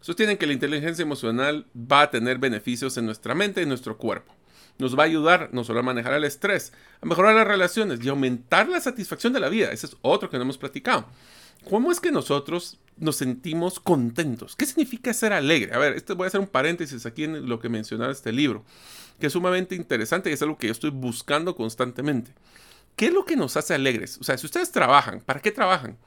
Sostienen 0.00 0.38
que 0.38 0.46
la 0.46 0.52
inteligencia 0.52 1.02
emocional 1.02 1.66
va 1.74 2.02
a 2.02 2.10
tener 2.10 2.38
beneficios 2.38 2.96
en 2.96 3.06
nuestra 3.06 3.34
mente 3.34 3.60
y 3.60 3.64
en 3.64 3.70
nuestro 3.70 3.96
cuerpo. 3.96 4.32
Nos 4.78 4.98
va 4.98 5.04
a 5.04 5.06
ayudar 5.06 5.50
no 5.52 5.64
solo 5.64 5.80
a 5.80 5.82
manejar 5.82 6.12
el 6.14 6.24
estrés, 6.24 6.72
a 7.00 7.06
mejorar 7.06 7.34
las 7.34 7.46
relaciones 7.46 8.04
y 8.04 8.08
aumentar 8.08 8.68
la 8.68 8.80
satisfacción 8.80 9.32
de 9.32 9.40
la 9.40 9.48
vida. 9.48 9.72
Ese 9.72 9.86
es 9.86 9.96
otro 10.02 10.28
que 10.28 10.36
no 10.36 10.42
hemos 10.42 10.58
platicado. 10.58 11.06
¿Cómo 11.68 11.90
es 11.90 11.98
que 11.98 12.12
nosotros 12.12 12.78
nos 12.96 13.16
sentimos 13.16 13.80
contentos? 13.80 14.54
¿Qué 14.54 14.66
significa 14.66 15.12
ser 15.12 15.32
alegre? 15.32 15.74
A 15.74 15.78
ver, 15.78 15.94
este 15.94 16.12
voy 16.12 16.26
a 16.26 16.28
hacer 16.28 16.40
un 16.40 16.46
paréntesis 16.46 17.06
aquí 17.06 17.24
en 17.24 17.48
lo 17.48 17.58
que 17.58 17.68
mencionaba 17.68 18.12
este 18.12 18.32
libro, 18.32 18.64
que 19.18 19.26
es 19.26 19.32
sumamente 19.32 19.74
interesante 19.74 20.30
y 20.30 20.34
es 20.34 20.42
algo 20.42 20.58
que 20.58 20.68
yo 20.68 20.72
estoy 20.72 20.90
buscando 20.90 21.56
constantemente. 21.56 22.32
¿Qué 22.94 23.06
es 23.06 23.12
lo 23.12 23.24
que 23.24 23.36
nos 23.36 23.56
hace 23.56 23.74
alegres? 23.74 24.18
O 24.20 24.24
sea, 24.24 24.38
si 24.38 24.46
ustedes 24.46 24.70
trabajan, 24.70 25.20
¿para 25.20 25.40
qué 25.40 25.50
trabajan? 25.50 25.98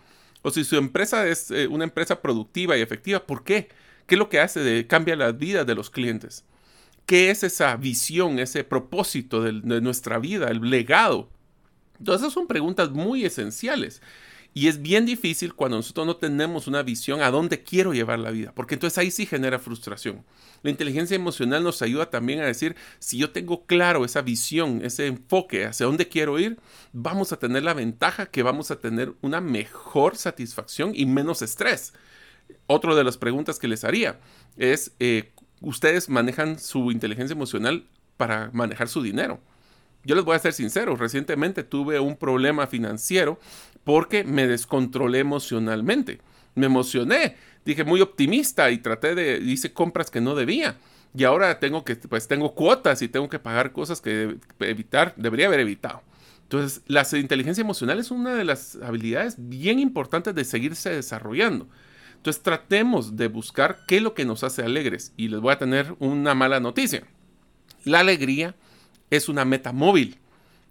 O 0.41 0.49
si 0.49 0.63
su 0.63 0.77
empresa 0.77 1.27
es 1.27 1.51
eh, 1.51 1.67
una 1.67 1.84
empresa 1.84 2.21
productiva 2.21 2.77
y 2.77 2.82
efectiva, 2.82 3.25
¿por 3.25 3.43
qué? 3.43 3.67
¿Qué 4.08 4.15
es 4.15 4.19
lo 4.19 4.29
que 4.29 4.39
hace? 4.39 4.62
De, 4.62 4.88
cambia 4.88 5.15
la 5.15 5.32
vida 5.32 5.65
de 5.65 5.75
los 5.75 5.89
clientes. 5.89 6.45
¿Qué 7.10 7.32
es 7.32 7.43
esa 7.43 7.76
visión, 7.76 8.38
ese 8.38 8.63
propósito 8.63 9.41
de, 9.41 9.52
nuestra 9.82 10.19
vida, 10.19 10.50
el 10.50 10.62
legado? 10.69 11.28
Todas 12.06 12.22
esas 12.22 12.34
son 12.34 12.45
preguntas 12.45 12.91
muy 12.91 13.26
esenciales. 13.26 14.04
Y 14.54 14.67
es 14.67 14.80
bien 14.80 15.08
difícil 15.08 15.56
cuando 15.56 15.78
nosotros 15.78 16.06
no 16.06 16.17
tenemos 16.17 16.67
una 16.67 16.84
visión 16.84 17.24
a 17.24 17.32
dónde 17.32 17.63
quiero 17.63 17.95
llevar 17.95 18.19
la 18.19 18.30
vida, 18.30 18.54
porque 18.54 18.76
entonces 18.76 19.00
ahí 19.00 19.10
sí 19.10 19.26
genera 19.26 19.58
frustración. 19.58 20.24
La 20.62 20.69
inteligencia 20.69 21.15
emocional 21.15 21.63
nos 21.63 21.82
ayuda 21.82 22.12
también 22.12 22.41
a 22.41 22.45
decir, 22.45 22.76
si 23.00 23.17
yo 23.17 23.32
tengo 23.32 23.65
claro 23.65 24.06
esa 24.06 24.22
visión, 24.22 24.82
ese 24.86 25.08
enfoque 25.08 25.65
hacia 25.65 25.88
dónde 25.88 26.10
quiero 26.10 26.38
ir, 26.38 26.60
vamos 26.93 27.34
a 27.34 27.39
tener 27.39 27.63
la 27.63 27.74
ventaja 27.74 28.28
que 28.28 28.43
vamos 28.43 28.69
a 28.69 28.80
tener 28.80 29.15
una 29.22 29.41
mejor 29.41 30.15
satisfacción 30.15 30.91
y 30.93 31.08
menos 31.08 31.41
estrés. 31.41 31.91
Otra 32.67 32.93
de 32.93 33.04
las 33.04 33.17
preguntas 33.17 33.58
que 33.58 33.67
les 33.67 33.84
haría 33.84 34.19
es, 34.58 34.91
eh, 35.00 35.32
¿ustedes 35.62 36.10
manejan 36.10 36.60
su 36.60 36.91
inteligencia 36.91 37.34
emocional 37.34 37.86
para 38.17 38.50
manejar 38.54 38.88
su 38.88 39.02
dinero? 39.02 39.39
Yo 40.04 40.15
les 40.15 40.24
voy 40.24 40.36
a 40.36 40.39
ser 40.39 40.54
sincero, 40.54 40.95
recientemente 40.95 41.63
tuve 41.63 42.00
un 42.00 42.15
problema 42.15 42.67
financiero 42.67 43.39
porque 43.84 44.24
me 44.24 44.48
descontrolé 44.48 45.19
emocionalmente. 45.19 46.19
Me 46.56 46.67
emocioné, 46.67 47.36
dije 47.65 47.84
muy 47.84 48.02
optimista 48.02 48.72
y 48.72 48.78
traté 48.78 49.15
de, 49.15 49.38
hice 49.39 49.74
compras 49.74 50.10
que 50.10 50.22
no 50.22 50.36
debía. 50.36 50.78
Y 51.15 51.24
ahora 51.24 51.60
tengo 51.60 51.84
que, 51.84 51.95
pues 51.95 52.28
tengo 52.28 52.54
cuotas 52.54 53.02
y 53.02 53.08
tengo 53.08 53.30
que 53.30 53.39
pagar 53.39 53.72
cosas 53.72 54.00
que 54.00 54.38
evitar, 54.60 55.13
debería 55.17 55.48
haber 55.48 55.62
evitado. 55.62 56.02
Entonces, 56.43 56.82
la 56.88 57.06
inteligencia 57.13 57.62
emocional 57.62 58.00
es 58.00 58.10
una 58.10 58.34
de 58.34 58.43
las 58.43 58.78
habilidades 58.82 59.36
bien 59.38 59.80
importantes 59.80 60.34
de 60.34 60.43
seguirse 60.43 60.89
desarrollando. 60.89 61.67
Entonces, 62.19 62.43
tratemos 62.43 63.15
de 63.15 63.29
buscar 63.29 63.79
qué 63.88 63.97
es 63.97 64.03
lo 64.03 64.13
que 64.13 64.25
nos 64.25 64.43
hace 64.43 64.62
alegres. 64.62 65.13
Y 65.15 65.29
les 65.29 65.39
voy 65.39 65.53
a 65.53 65.58
tener 65.58 65.95
una 65.99 66.36
mala 66.36 66.60
noticia. 66.60 67.03
La 67.86 68.01
alegría 68.01 68.55
es 69.10 69.29
una 69.29 69.45
meta 69.45 69.71
móvil. 69.71 70.17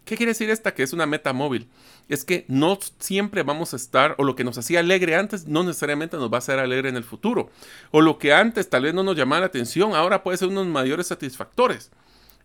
¿Qué 0.04 0.18
quiere 0.18 0.32
decir 0.32 0.50
esta 0.50 0.74
que 0.74 0.82
es 0.82 0.92
una 0.92 1.06
meta 1.06 1.32
móvil? 1.32 1.66
Es 2.10 2.26
que 2.26 2.44
no 2.48 2.78
siempre 2.98 3.44
vamos 3.44 3.72
a 3.72 3.76
estar, 3.76 4.14
o 4.18 4.24
lo 4.24 4.36
que 4.36 4.44
nos 4.44 4.58
hacía 4.58 4.80
alegre 4.80 5.16
antes, 5.16 5.46
no 5.46 5.64
necesariamente 5.64 6.18
nos 6.18 6.30
va 6.30 6.36
a 6.36 6.38
hacer 6.38 6.58
alegre 6.58 6.90
en 6.90 6.96
el 6.96 7.04
futuro. 7.04 7.50
O 7.92 8.02
lo 8.02 8.18
que 8.18 8.34
antes 8.34 8.68
tal 8.68 8.82
vez 8.82 8.92
no 8.92 9.02
nos 9.02 9.16
llamaba 9.16 9.40
la 9.40 9.46
atención, 9.46 9.94
ahora 9.94 10.22
puede 10.22 10.36
ser 10.36 10.48
unos 10.48 10.66
mayores 10.66 11.06
satisfactores. 11.06 11.90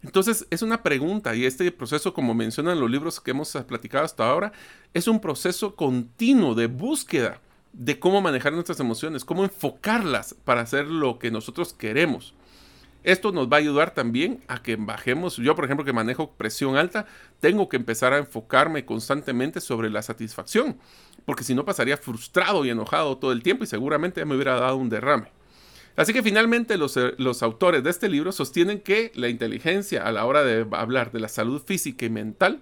Entonces 0.02 0.48
es 0.50 0.62
una 0.62 0.82
pregunta 0.82 1.36
y 1.36 1.46
este 1.46 1.70
proceso, 1.74 2.14
como 2.14 2.34
mencionan 2.34 2.80
los 2.80 2.90
libros 2.90 3.20
que 3.20 3.32
hemos 3.32 3.52
platicado 3.68 4.06
hasta 4.06 4.30
ahora, 4.30 4.54
es 4.94 5.10
un 5.10 5.20
proceso 5.20 5.76
continuo 5.76 6.56
de 6.56 6.68
búsqueda 6.68 7.42
de 7.74 8.00
cómo 8.00 8.22
manejar 8.22 8.54
nuestras 8.54 8.80
emociones, 8.80 9.26
cómo 9.26 9.44
enfocarlas 9.44 10.36
para 10.46 10.62
hacer 10.62 10.88
lo 10.88 11.20
que 11.20 11.32
nosotros 11.32 11.74
queremos. 11.74 12.34
Esto 13.04 13.34
nos 13.34 13.52
va 13.52 13.58
a 13.58 13.60
ayudar 13.60 13.94
también 13.94 14.42
a 14.48 14.64
que 14.64 14.78
bajemos. 14.78 15.36
Yo, 15.36 15.56
por 15.56 15.66
ejemplo, 15.66 15.84
que 15.84 15.92
manejo 15.92 16.32
presión 16.32 16.78
alta, 16.78 17.06
tengo 17.42 17.68
que 17.68 17.76
empezar 17.76 18.14
a 18.14 18.20
enfocarme 18.20 18.86
constantemente 18.86 19.60
sobre 19.60 19.90
la 19.90 20.02
satisfacción, 20.02 20.78
porque 21.26 21.44
si 21.44 21.54
no 21.54 21.66
pasaría 21.66 21.98
frustrado 21.98 22.64
y 22.64 22.70
enojado 22.70 23.18
todo 23.18 23.34
el 23.34 23.44
tiempo 23.44 23.66
y 23.66 23.68
seguramente 23.68 24.24
me 24.24 24.36
hubiera 24.36 24.56
dado 24.56 24.78
un 24.78 24.90
derrame. 24.90 25.28
Así 25.96 26.14
que 26.14 26.24
finalmente 26.24 26.78
los, 26.78 26.96
eh, 26.98 27.14
los, 27.18 27.44
autores 27.44 27.84
de 27.84 27.90
este 27.90 28.10
libro 28.10 28.32
sostienen 28.32 28.80
que 28.80 29.12
la 29.16 29.30
inteligencia 29.30 30.08
a 30.08 30.12
la 30.12 30.26
hora 30.26 30.44
de 30.44 30.66
hablar 30.72 31.12
de 31.12 31.20
la 31.20 31.28
salud 31.28 31.62
física 31.62 32.06
y 32.06 32.10
mental 32.10 32.62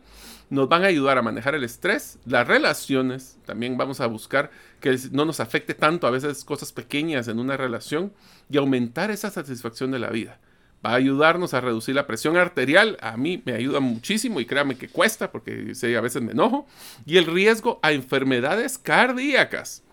nos 0.52 0.68
van 0.68 0.84
a 0.84 0.88
ayudar 0.88 1.18
a 1.18 1.22
manejar 1.22 1.56
el 1.56 1.64
estrés, 1.64 2.20
las 2.26 2.46
relaciones, 2.46 3.38
también 3.46 3.78
vamos 3.78 4.02
a 4.02 4.08
buscar 4.08 4.52
que 4.82 5.00
no 5.12 5.24
nos 5.24 5.40
afecte 5.40 5.74
tanto 5.74 6.08
a 6.08 6.12
veces 6.12 6.44
cosas 6.44 6.74
pequeñas 6.74 7.30
en 7.30 7.40
una 7.40 7.56
relación 7.56 8.12
y 8.50 8.58
aumentar 8.58 9.12
esa 9.12 9.32
satisfacción 9.32 9.92
de 9.92 10.00
la 10.00 10.10
vida. 10.10 10.40
Va 10.86 10.92
a 10.92 10.96
ayudarnos 10.96 11.54
a 11.54 11.62
reducir 11.62 11.96
la 11.96 12.06
presión 12.06 12.36
arterial, 12.36 12.98
a 13.02 13.16
mí 13.16 13.42
me 13.46 13.54
ayuda 13.54 13.80
muchísimo 13.80 14.42
y 14.42 14.46
créame 14.46 14.76
que 14.76 14.90
cuesta 14.90 15.32
porque 15.32 15.74
sé, 15.74 15.96
a 15.96 16.02
veces 16.02 16.22
me 16.22 16.34
enojo, 16.34 16.68
y 17.06 17.16
el 17.16 17.28
riesgo 17.28 17.80
a 17.82 17.94
enfermedades 17.94 18.78
cardíacas. 18.78 19.84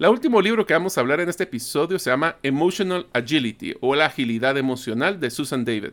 El 0.00 0.08
último 0.08 0.42
libro 0.42 0.66
que 0.66 0.74
vamos 0.74 0.98
a 0.98 1.02
hablar 1.02 1.20
en 1.20 1.28
este 1.28 1.44
episodio 1.44 2.00
se 2.00 2.10
llama 2.10 2.34
Emotional 2.42 3.06
Agility 3.12 3.74
o 3.80 3.94
la 3.94 4.06
agilidad 4.06 4.58
emocional 4.58 5.20
de 5.20 5.30
Susan 5.30 5.64
David. 5.64 5.92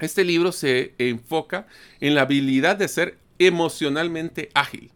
Este 0.00 0.24
libro 0.24 0.52
se 0.52 0.94
enfoca 0.98 1.66
en 2.00 2.14
la 2.14 2.22
habilidad 2.22 2.76
de 2.76 2.88
ser 2.88 3.18
emocionalmente 3.38 4.50
ágil. 4.54 4.90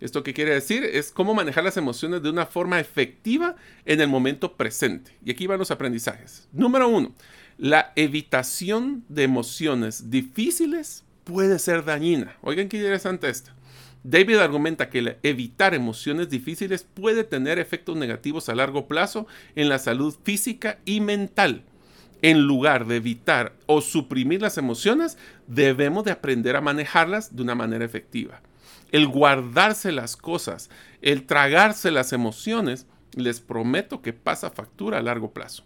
¿Esto 0.00 0.22
qué 0.22 0.32
quiere 0.32 0.54
decir? 0.54 0.84
Es 0.84 1.12
cómo 1.12 1.34
manejar 1.34 1.64
las 1.64 1.76
emociones 1.76 2.22
de 2.22 2.30
una 2.30 2.46
forma 2.46 2.80
efectiva 2.80 3.56
en 3.84 4.00
el 4.00 4.08
momento 4.08 4.56
presente. 4.56 5.12
Y 5.24 5.30
aquí 5.30 5.46
van 5.46 5.58
los 5.58 5.70
aprendizajes. 5.70 6.48
Número 6.52 6.88
uno, 6.88 7.14
la 7.58 7.92
evitación 7.96 9.04
de 9.08 9.24
emociones 9.24 10.10
difíciles 10.10 11.04
puede 11.24 11.58
ser 11.58 11.84
dañina. 11.84 12.36
Oigan 12.40 12.68
qué 12.68 12.78
interesante 12.78 13.28
esto. 13.28 13.50
David 14.02 14.36
argumenta 14.36 14.88
que 14.88 15.18
evitar 15.22 15.74
emociones 15.74 16.30
difíciles 16.30 16.86
puede 16.94 17.22
tener 17.22 17.58
efectos 17.58 17.96
negativos 17.96 18.48
a 18.48 18.54
largo 18.54 18.88
plazo 18.88 19.26
en 19.54 19.68
la 19.68 19.78
salud 19.78 20.16
física 20.24 20.78
y 20.86 21.02
mental 21.02 21.64
en 22.22 22.42
lugar 22.42 22.86
de 22.86 22.96
evitar 22.96 23.54
o 23.66 23.80
suprimir 23.80 24.42
las 24.42 24.58
emociones, 24.58 25.16
debemos 25.46 26.04
de 26.04 26.12
aprender 26.12 26.56
a 26.56 26.60
manejarlas 26.60 27.34
de 27.34 27.42
una 27.42 27.54
manera 27.54 27.84
efectiva. 27.84 28.40
El 28.92 29.06
guardarse 29.06 29.92
las 29.92 30.16
cosas, 30.16 30.68
el 31.00 31.26
tragarse 31.26 31.90
las 31.90 32.12
emociones, 32.12 32.86
les 33.14 33.40
prometo 33.40 34.02
que 34.02 34.12
pasa 34.12 34.50
factura 34.50 34.98
a 34.98 35.02
largo 35.02 35.32
plazo. 35.32 35.64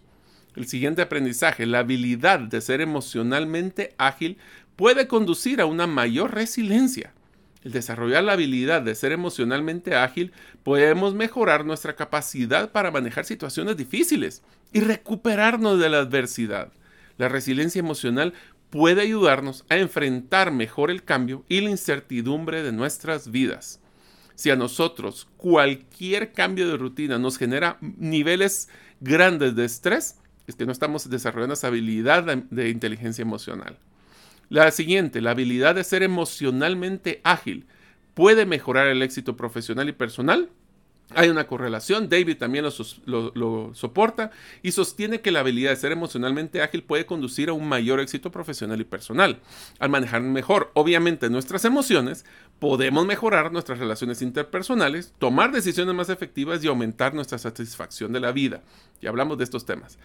El 0.55 0.67
siguiente 0.67 1.01
aprendizaje, 1.01 1.65
la 1.65 1.79
habilidad 1.79 2.39
de 2.39 2.61
ser 2.61 2.81
emocionalmente 2.81 3.93
ágil, 3.97 4.37
puede 4.75 5.07
conducir 5.07 5.59
a 5.59 5.65
una 5.65 5.87
mayor 5.87 6.33
resiliencia. 6.33 7.13
El 7.65 7.71
desarrollar 7.71 8.23
la 8.23 8.33
habilidad 8.33 8.83
de 8.83 8.93
ser 8.93 9.11
emocionalmente 9.11 9.95
ágil, 9.95 10.31
podemos 10.63 11.15
mejorar 11.15 11.65
nuestra 11.65 11.95
capacidad 11.95 12.71
para 12.71 12.91
manejar 12.91 13.25
situaciones 13.25 13.75
difíciles 13.75 14.43
y 14.71 14.81
recuperarnos 14.81 15.79
de 15.79 15.89
la 15.89 15.97
adversidad. 15.97 16.71
La 17.17 17.27
resiliencia 17.27 17.79
emocional 17.79 18.33
puede 18.69 19.01
ayudarnos 19.01 19.65
a 19.69 19.77
enfrentar 19.77 20.51
mejor 20.51 20.91
el 20.91 21.03
cambio 21.03 21.43
y 21.49 21.61
la 21.61 21.71
incertidumbre 21.71 22.61
de 22.61 22.71
nuestras 22.71 23.31
vidas. 23.31 23.79
Si 24.35 24.51
a 24.51 24.55
nosotros 24.55 25.27
cualquier 25.37 26.33
cambio 26.33 26.69
de 26.69 26.77
rutina 26.77 27.17
nos 27.17 27.37
genera 27.37 27.79
niveles 27.81 28.69
grandes 28.99 29.55
de 29.55 29.65
estrés, 29.65 30.17
es 30.45 30.55
que 30.55 30.67
no 30.67 30.71
estamos 30.71 31.09
desarrollando 31.09 31.55
esa 31.55 31.67
habilidad 31.67 32.23
de, 32.51 32.69
inteligencia 32.69 33.23
emocional. 33.23 33.75
La 34.49 34.71
siguiente, 34.71 35.21
la 35.21 35.31
habilidad 35.31 35.75
de 35.75 35.83
ser 35.83 36.03
emocionalmente 36.03 37.21
ágil, 37.23 37.65
puede 38.13 38.45
mejorar 38.45 38.87
el 38.87 39.01
éxito 39.01 39.37
profesional 39.37 39.89
y 39.89 39.93
personal. 39.93 40.49
Hay 41.13 41.29
una 41.29 41.45
correlación, 41.45 42.09
David 42.09 42.37
también 42.37 42.65
lo, 42.65 43.71
soporta 43.75 44.31
y 44.63 44.71
sostiene 44.71 45.21
que 45.21 45.31
la 45.31 45.41
habilidad 45.41 45.69
de 45.69 45.75
ser 45.75 45.91
emocionalmente 45.91 46.63
ágil 46.63 46.81
puede 46.81 47.05
conducir 47.05 47.49
a 47.49 47.53
un 47.53 47.69
mayor 47.69 47.99
éxito 47.99 48.31
profesional 48.31 48.81
y 48.81 48.85
personal. 48.85 49.39
Al 49.77 49.89
manejar 49.89 50.21
mejor, 50.21 50.71
obviamente, 50.73 51.29
nuestras 51.29 51.63
emociones, 51.63 52.25
podemos 52.57 53.05
mejorar 53.05 53.51
nuestras 53.51 53.77
relaciones 53.77 54.23
interpersonales, 54.23 55.13
tomar 55.19 55.51
decisiones 55.51 55.93
más 55.93 56.09
efectivas 56.09 56.63
y 56.63 56.67
aumentar 56.67 57.13
nuestra 57.13 57.37
satisfacción 57.37 58.11
de 58.11 58.21
la 58.21 58.31
vida. 58.31 58.63
Y 58.99 59.05
hablamos 59.05 59.37
de 59.37 59.43
estos 59.43 59.63
temas. 59.63 59.99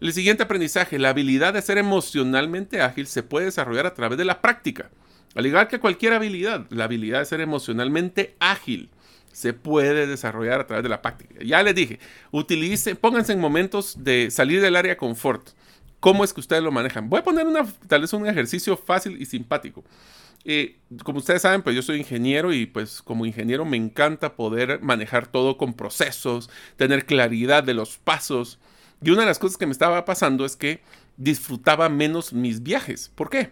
El 0.00 0.12
siguiente 0.12 0.42
aprendizaje, 0.42 0.98
la 0.98 1.08
habilidad 1.08 1.54
de 1.54 1.62
ser 1.62 1.78
emocionalmente 1.78 2.82
ágil 2.82 3.06
se 3.06 3.22
puede 3.22 3.46
desarrollar 3.46 3.86
a 3.86 3.94
través 3.94 4.18
de 4.18 4.26
la 4.26 4.42
práctica. 4.42 4.90
Al 5.34 5.46
igual 5.46 5.68
que 5.68 5.80
cualquier 5.80 6.12
habilidad, 6.12 6.66
la 6.70 6.84
habilidad 6.84 7.20
de 7.20 7.24
ser 7.24 7.40
emocionalmente 7.40 8.36
ágil 8.38 8.90
se 9.32 9.52
puede 9.52 10.06
desarrollar 10.06 10.60
a 10.60 10.66
través 10.66 10.82
de 10.82 10.88
la 10.88 11.02
práctica. 11.02 11.34
Ya 11.42 11.62
les 11.62 11.74
dije, 11.74 11.98
utilicen, 12.30 12.96
pónganse 12.96 13.32
en 13.32 13.40
momentos 13.40 14.02
de 14.02 14.30
salir 14.30 14.60
del 14.60 14.76
área 14.76 14.96
confort. 14.96 15.48
¿Cómo 16.00 16.24
es 16.24 16.32
que 16.32 16.40
ustedes 16.40 16.62
lo 16.62 16.72
manejan? 16.72 17.08
Voy 17.08 17.20
a 17.20 17.24
poner 17.24 17.46
una, 17.46 17.66
tal 17.88 18.02
vez 18.02 18.12
un 18.12 18.26
ejercicio 18.26 18.76
fácil 18.76 19.20
y 19.20 19.26
simpático. 19.26 19.84
Eh, 20.44 20.78
como 21.04 21.18
ustedes 21.18 21.42
saben, 21.42 21.62
pues 21.62 21.74
yo 21.74 21.82
soy 21.82 21.98
ingeniero 21.98 22.52
y 22.52 22.66
pues 22.66 23.02
como 23.02 23.26
ingeniero 23.26 23.64
me 23.64 23.76
encanta 23.76 24.36
poder 24.36 24.80
manejar 24.80 25.26
todo 25.26 25.56
con 25.58 25.74
procesos, 25.74 26.48
tener 26.76 27.04
claridad 27.04 27.64
de 27.64 27.74
los 27.74 27.98
pasos. 27.98 28.58
Y 29.02 29.10
una 29.10 29.22
de 29.22 29.26
las 29.26 29.38
cosas 29.38 29.56
que 29.56 29.66
me 29.66 29.72
estaba 29.72 30.04
pasando 30.04 30.44
es 30.44 30.56
que 30.56 30.80
disfrutaba 31.16 31.88
menos 31.88 32.32
mis 32.32 32.62
viajes. 32.62 33.10
¿Por 33.14 33.30
qué? 33.30 33.50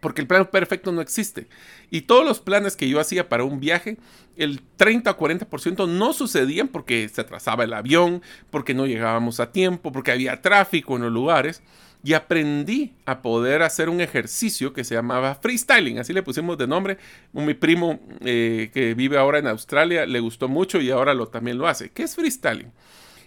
Porque 0.00 0.20
el 0.20 0.26
plan 0.26 0.46
perfecto 0.46 0.92
no 0.92 1.00
existe. 1.00 1.48
Y 1.90 2.02
todos 2.02 2.24
los 2.24 2.40
planes 2.40 2.76
que 2.76 2.88
yo 2.88 3.00
hacía 3.00 3.28
para 3.28 3.44
un 3.44 3.60
viaje, 3.60 3.96
el 4.36 4.60
30 4.76 5.10
o 5.10 5.16
40% 5.16 5.88
no 5.88 6.12
sucedían 6.12 6.68
porque 6.68 7.08
se 7.08 7.20
atrasaba 7.20 7.64
el 7.64 7.72
avión, 7.72 8.22
porque 8.50 8.74
no 8.74 8.86
llegábamos 8.86 9.40
a 9.40 9.52
tiempo, 9.52 9.92
porque 9.92 10.12
había 10.12 10.42
tráfico 10.42 10.96
en 10.96 11.02
los 11.02 11.12
lugares 11.12 11.62
y 12.04 12.12
aprendí 12.12 12.92
a 13.06 13.22
poder 13.22 13.62
hacer 13.62 13.88
un 13.88 14.02
ejercicio 14.02 14.74
que 14.74 14.84
se 14.84 14.94
llamaba 14.94 15.36
freestyling, 15.36 15.98
así 15.98 16.12
le 16.12 16.22
pusimos 16.22 16.58
de 16.58 16.66
nombre. 16.66 16.98
Mi 17.32 17.54
primo 17.54 17.98
eh, 18.20 18.70
que 18.74 18.92
vive 18.92 19.16
ahora 19.16 19.38
en 19.38 19.46
Australia 19.46 20.04
le 20.04 20.20
gustó 20.20 20.46
mucho 20.48 20.82
y 20.82 20.90
ahora 20.90 21.14
lo, 21.14 21.28
también 21.28 21.56
lo 21.56 21.66
hace. 21.66 21.90
¿Qué 21.90 22.02
es 22.02 22.14
freestyling? 22.14 22.70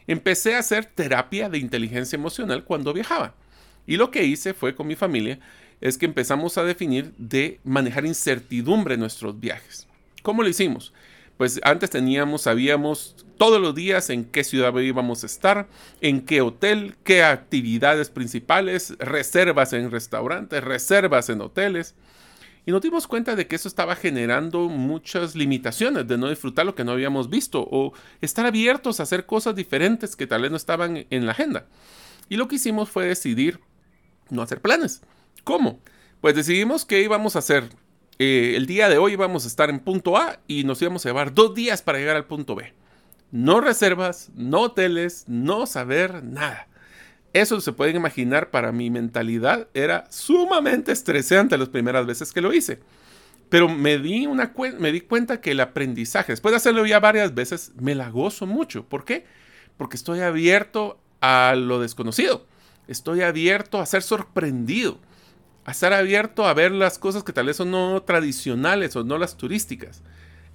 Empecé 0.08 0.56
a 0.56 0.60
hacer 0.60 0.86
terapia 0.86 1.50
de 1.50 1.58
inteligencia 1.58 2.16
emocional 2.16 2.64
cuando 2.64 2.94
viajaba. 2.94 3.36
Y 3.86 3.98
lo 3.98 4.10
que 4.10 4.26
hice 4.26 4.54
fue 4.54 4.76
con 4.76 4.88
mi 4.88 4.96
familia 4.96 5.40
es 5.82 5.98
que 5.98 6.06
empezamos 6.06 6.58
a 6.58 6.64
definir 6.64 7.14
de 7.18 7.60
manejar 7.64 8.06
incertidumbre 8.06 8.96
en 8.96 9.02
nuestros 9.02 9.40
viajes. 9.40 9.88
¿Cómo 10.24 10.44
lo 10.44 10.50
hicimos? 10.50 10.94
Pues 11.38 11.60
antes 11.64 11.92
teníamos, 11.92 12.42
sabíamos 12.44 13.16
todos 13.38 13.62
los 13.62 13.76
días 13.76 14.10
en 14.10 14.26
qué 14.26 14.44
ciudad 14.44 14.76
íbamos 14.80 15.24
a 15.24 15.28
estar, 15.28 15.68
en 16.02 16.22
qué 16.22 16.42
hotel, 16.42 16.96
qué 17.04 17.24
actividades 17.24 18.10
principales, 18.10 18.96
reservas 18.98 19.74
en 19.74 19.92
restaurantes, 19.92 20.64
reservas 20.64 21.30
en 21.30 21.42
hoteles. 21.42 21.94
Y 22.68 22.72
nos 22.72 22.82
dimos 22.82 23.08
cuenta 23.08 23.38
de 23.38 23.48
que 23.48 23.56
eso 23.56 23.70
estaba 23.70 23.96
generando 23.96 24.68
muchas 24.68 25.36
limitaciones 25.36 26.06
de 26.06 26.18
no 26.18 26.28
disfrutar 26.28 26.66
lo 26.66 26.76
que 26.76 26.84
no 26.84 26.92
habíamos 26.92 27.30
visto 27.30 27.66
o 27.72 27.94
estar 28.20 28.46
abiertos 28.46 29.00
a 29.00 29.04
hacer 29.04 29.26
cosas 29.26 29.56
diferentes 29.56 30.18
que 30.18 30.28
tal 30.28 30.42
vez 30.42 30.52
no 30.52 30.58
estaban 30.58 31.08
en 31.10 31.26
la 31.26 31.32
agenda. 31.32 31.66
Y 32.28 32.36
lo 32.36 32.50
que 32.50 32.56
hicimos 32.58 32.90
fue 32.90 33.06
decidir 33.06 33.62
no 34.30 34.42
hacer 34.42 34.60
planes. 34.60 35.02
¿Cómo? 35.46 35.80
Pues 36.20 36.36
decidimos 36.36 36.84
que 36.84 37.02
íbamos 37.02 37.38
a 37.38 37.40
hacer. 37.40 37.70
Eh, 38.20 38.56
el 38.58 38.66
día 38.66 38.90
de 38.90 38.98
hoy 38.98 39.14
íbamos 39.14 39.46
a 39.46 39.48
estar 39.48 39.70
en 39.70 39.80
punto 39.80 40.18
A 40.18 40.42
y 40.46 40.66
nos 40.66 40.82
íbamos 40.82 41.06
a 41.06 41.10
llevar 41.10 41.34
dos 41.34 41.56
días 41.56 41.82
para 41.82 42.00
llegar 42.00 42.18
al 42.18 42.26
punto 42.26 42.54
B. 42.54 42.74
No 43.32 43.62
reservas, 43.62 44.30
no 44.36 44.64
hoteles, 44.64 45.24
no 45.30 45.68
saber 45.68 46.22
nada. 46.22 46.68
Eso 47.38 47.62
se 47.62 47.72
pueden 47.72 47.96
imaginar 47.96 48.50
para 48.50 48.72
mi 48.72 48.90
mentalidad 48.90 49.68
era 49.76 50.06
sumamente 50.10 50.92
estresante 50.92 51.56
las 51.56 51.70
primeras 51.70 52.08
veces 52.08 52.34
que 52.34 52.42
lo 52.42 52.52
hice. 52.52 52.80
Pero 53.50 53.70
me 53.70 54.00
di, 54.00 54.26
una 54.26 54.52
me 54.80 54.92
di 54.92 55.02
cuenta 55.02 55.40
que 55.40 55.52
el 55.52 55.60
aprendizaje, 55.60 56.32
después 56.32 56.52
de 56.52 56.58
hacerlo 56.58 56.84
ya 56.88 57.00
varias 57.00 57.36
veces, 57.36 57.74
me 57.80 57.94
la 57.94 58.10
gozo 58.10 58.48
mucho. 58.48 58.86
¿Por 58.90 59.06
qué? 59.06 59.28
Porque 59.78 59.98
estoy 59.98 60.22
abierto 60.22 61.00
a 61.22 61.54
lo 61.56 61.80
desconocido. 61.80 62.48
Estoy 62.88 63.22
abierto 63.22 63.80
a 63.80 63.86
ser 63.86 64.02
sorprendido. 64.02 64.98
A 65.64 65.72
estar 65.72 65.94
abierto 65.94 66.48
a 66.48 66.56
ver 66.56 66.72
las 66.72 66.98
cosas 66.98 67.24
que 67.24 67.34
tal 67.34 67.46
vez 67.46 67.58
son 67.58 67.70
no 67.70 68.02
tradicionales 68.02 68.96
o 68.96 69.04
no 69.04 69.20
las 69.20 69.38
turísticas. 69.38 70.02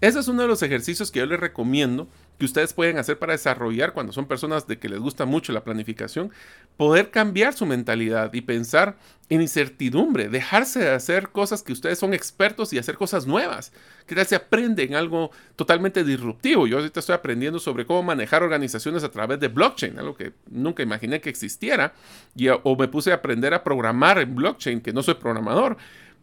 Ese 0.01 0.19
es 0.19 0.27
uno 0.27 0.43
de 0.43 0.49
los 0.49 0.65
ejercicios 0.65 1.13
que 1.13 1.21
yo 1.21 1.27
les 1.27 1.39
recomiendo 1.39 2.09
que 2.43 2.47
ustedes 2.47 2.73
pueden 2.73 2.99
hacer 2.99 3.21
para 3.21 3.35
desarrollar 3.35 3.93
cuando 3.93 4.13
son 4.13 4.27
personas 4.27 4.67
de 4.67 4.77
que 4.77 4.89
les 4.89 4.99
gusta 4.99 5.27
mucho 5.27 5.53
la 5.53 5.63
planificación, 5.63 6.33
poder 6.77 7.13
cambiar 7.13 7.55
su 7.55 7.67
mentalidad 7.67 8.35
y 8.35 8.41
pensar 8.41 8.97
en 9.29 9.43
incertidumbre, 9.43 10.29
dejarse 10.29 10.81
de 10.81 10.91
hacer 10.91 11.29
cosas 11.29 11.63
que 11.63 11.73
ustedes 11.73 12.01
son 12.01 12.15
expertos 12.15 12.73
y 12.73 12.79
hacer 12.79 12.97
cosas 12.97 13.29
nuevas. 13.29 13.73
Que 14.09 14.17
tal 14.17 14.27
aprenden 14.35 14.97
algo 14.97 15.31
totalmente 15.55 16.03
disruptivo. 16.03 16.67
Yo 16.67 16.79
ahorita 16.79 16.99
estoy 16.99 17.15
aprendiendo 17.15 17.61
sobre 17.61 17.87
cómo 17.87 18.03
manejar 18.03 18.43
organizaciones 18.43 19.05
a 19.05 19.13
través 19.13 19.39
de 19.39 19.47
blockchain, 19.47 19.97
algo 20.01 20.17
que 20.17 20.33
nunca 20.51 20.83
imaginé 20.83 21.21
que 21.21 21.31
existiera, 21.31 21.95
y, 22.35 22.49
o 22.49 22.77
me 22.77 22.89
puse 22.89 23.13
a 23.13 23.15
aprender 23.15 23.55
a 23.55 23.63
programar 23.63 24.19
en 24.19 24.35
blockchain, 24.35 24.81
que 24.81 24.93
no 24.93 25.05
soy 25.05 25.15
programador 25.15 25.77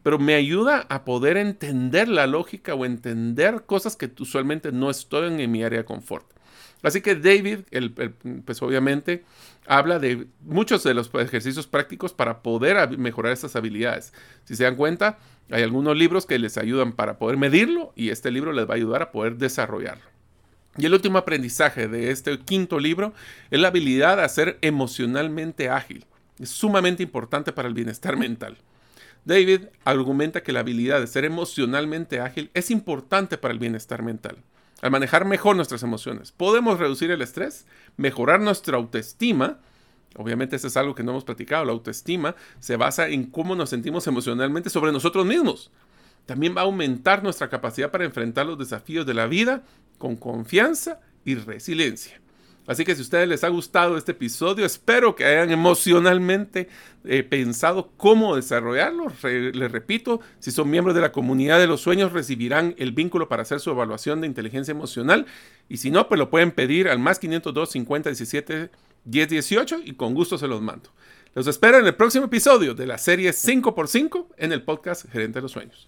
pero 0.04 0.20
me 0.20 0.36
ayuda 0.36 0.86
a 0.90 1.04
poder 1.04 1.38
entender 1.38 2.08
la 2.08 2.28
lógica 2.28 2.74
o 2.76 2.86
entender 2.86 3.64
cosas 3.66 3.96
que 3.96 4.12
usualmente 4.20 4.72
no 4.72 4.90
estoy 4.90 5.42
en 5.42 5.52
mi 5.52 5.64
área 5.64 5.80
de 5.80 5.86
confort. 5.86 6.26
Así 6.82 7.02
que 7.02 7.16
David, 7.16 7.60
pues 8.46 8.62
obviamente, 8.62 9.26
habla 9.68 10.00
de 10.00 10.28
muchos 10.42 10.84
de 10.84 10.94
los 10.94 11.12
ejercicios 11.14 11.68
prácticos 11.68 12.14
para 12.14 12.42
poder 12.42 12.98
mejorar 12.98 13.34
estas 13.34 13.56
habilidades. 13.56 14.14
Si 14.46 14.56
se 14.56 14.64
dan 14.64 14.78
cuenta, 14.78 15.20
hay 15.52 15.64
algunos 15.64 15.98
libros 15.98 16.26
que 16.26 16.40
les 16.40 16.58
ayudan 16.58 16.94
para 16.94 17.18
poder 17.18 17.38
medirlo 17.38 17.92
y 17.96 18.10
este 18.10 18.32
libro 18.32 18.54
les 18.54 18.66
va 18.68 18.74
a 18.74 18.78
ayudar 18.78 19.02
a 19.02 19.12
poder 19.12 19.36
desarrollarlo. 19.36 20.06
Y 20.78 20.86
el 20.86 20.94
último 20.94 21.18
aprendizaje 21.18 21.90
de 21.90 22.12
este 22.12 22.40
quinto 22.40 22.80
libro 22.80 23.14
es 23.52 23.60
la 23.60 23.68
habilidad 23.68 24.22
de 24.22 24.30
ser 24.30 24.58
emocionalmente 24.62 25.70
ágil. 25.70 26.06
Es 26.40 26.50
sumamente 26.50 27.04
importante 27.04 27.52
para 27.52 27.68
el 27.68 27.74
bienestar 27.74 28.16
mental. 28.16 28.58
David 29.26 29.66
argumenta 29.86 30.42
que 30.42 30.52
la 30.52 30.62
habilidad 30.62 31.00
de 31.00 31.08
ser 31.08 31.26
emocionalmente 31.26 32.20
ágil 32.20 32.50
es 32.54 32.72
importante 32.72 33.38
para 33.38 33.54
el 33.54 33.60
bienestar 33.60 34.02
mental. 34.02 34.38
Al 34.82 34.92
manejar 34.92 35.26
mejor 35.26 35.56
nuestras 35.56 35.84
emociones, 35.84 36.32
podemos 36.32 36.80
reducir 36.80 37.12
el 37.12 37.22
estrés, 37.22 37.66
mejorar 37.98 38.40
nuestra 38.40 38.78
autoestima. 38.78 39.60
Obviamente 40.16 40.56
eso 40.56 40.68
es 40.68 40.78
algo 40.78 40.96
que 40.96 41.04
no 41.04 41.12
hemos 41.12 41.26
platicado. 41.26 41.66
La 41.66 41.74
autoestima 41.74 42.36
se 42.60 42.78
basa 42.78 43.10
en 43.10 43.26
cómo 43.26 43.56
nos 43.56 43.70
sentimos 43.70 44.08
emocionalmente 44.08 44.70
sobre 44.70 44.92
nosotros 44.92 45.26
mismos. 45.26 45.70
También 46.26 46.56
va 46.56 46.62
a 46.62 46.66
aumentar 46.66 47.24
nuestra 47.24 47.50
capacidad 47.50 47.92
para 47.92 48.06
enfrentar 48.06 48.46
los 48.46 48.58
desafíos 48.58 49.06
de 49.06 49.14
la 49.14 49.28
vida 49.28 49.64
con 49.98 50.16
confianza 50.16 51.02
y 51.26 51.36
resiliencia. 51.36 52.22
Así 52.70 52.86
que 52.86 52.94
si 52.94 53.02
a 53.02 53.04
ustedes 53.04 53.28
les 53.28 53.44
ha 53.44 53.48
gustado 53.50 53.98
este 53.98 54.12
episodio, 54.12 54.64
espero 54.64 55.16
que 55.16 55.26
hayan 55.26 55.50
emocionalmente 55.50 56.70
eh, 57.04 57.24
pensado 57.24 57.92
cómo 57.98 58.36
desarrollarlo. 58.36 59.12
les 59.24 59.72
repito, 59.72 60.22
si 60.38 60.52
son 60.52 60.70
miembros 60.70 60.94
de 60.94 61.02
la 61.02 61.12
comunidad 61.12 61.58
de 61.58 61.66
los 61.66 61.82
sueños, 61.82 62.14
recibirán 62.14 62.76
el 62.78 62.92
vínculo 62.92 63.28
para 63.28 63.42
hacer 63.42 63.60
su 63.60 63.72
evaluación 63.72 64.22
de 64.22 64.28
inteligencia 64.28 64.72
emocional. 64.72 65.26
Y 65.68 65.78
si 65.78 65.90
no, 65.90 66.08
pues 66.08 66.20
lo 66.20 66.30
pueden 66.30 66.52
pedir 66.52 66.90
al 66.90 67.00
más 67.00 67.18
502 67.18 67.72
50 67.72 68.12
17 68.12 68.70
10 69.04 69.30
18 69.30 69.80
y 69.86 69.94
con 69.94 70.14
gusto 70.14 70.38
se 70.38 70.48
los 70.48 70.62
mando. 70.62 70.92
Los 71.40 71.48
espero 71.48 71.80
en 71.80 71.86
el 71.86 71.96
próximo 71.96 72.26
episodio 72.26 72.74
de 72.74 72.86
la 72.86 72.98
serie 72.98 73.32
5x5 73.32 74.26
en 74.40 74.52
el 74.52 74.62
podcast 74.62 75.10
Gerente 75.10 75.36
de 75.36 75.44
los 75.44 75.54
Sueños. 75.54 75.88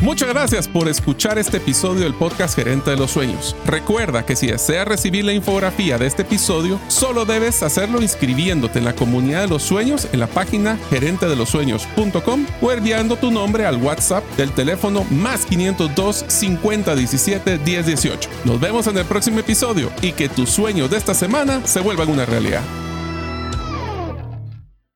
Muchas 0.00 0.30
gracias 0.30 0.66
por 0.66 0.88
escuchar 0.88 1.38
este 1.38 1.58
episodio 1.58 2.04
del 2.04 2.14
podcast 2.14 2.54
Gerente 2.54 2.90
de 2.90 2.96
los 2.96 3.10
Sueños. 3.10 3.54
Recuerda 3.66 4.24
que 4.24 4.34
si 4.34 4.46
deseas 4.46 4.88
recibir 4.88 5.26
la 5.26 5.34
infografía 5.34 5.98
de 5.98 6.06
este 6.06 6.22
episodio, 6.22 6.80
solo 6.88 7.26
debes 7.26 7.62
hacerlo 7.62 8.00
inscribiéndote 8.00 8.78
en 8.78 8.86
la 8.86 8.94
comunidad 8.94 9.42
de 9.42 9.48
los 9.48 9.62
sueños 9.62 10.08
en 10.10 10.20
la 10.20 10.26
página 10.26 10.78
gerentedelosueños.com 10.88 12.46
o 12.62 12.72
enviando 12.72 13.16
tu 13.16 13.30
nombre 13.30 13.66
al 13.66 13.76
WhatsApp 13.76 14.24
del 14.38 14.52
teléfono 14.52 15.04
más 15.10 15.44
502 15.44 16.24
50 16.28 16.94
17 16.94 17.58
10 17.58 17.86
18. 17.88 18.30
Nos 18.46 18.58
vemos 18.58 18.86
en 18.86 18.96
el 18.96 19.04
próximo 19.04 19.40
episodio 19.40 19.92
y 20.00 20.12
que 20.12 20.30
tus 20.30 20.48
sueños 20.48 20.90
de 20.90 20.96
esta 20.96 21.12
semana 21.12 21.60
se 21.66 21.80
vuelvan 21.80 22.08
una 22.08 22.24
realidad. 22.24 22.62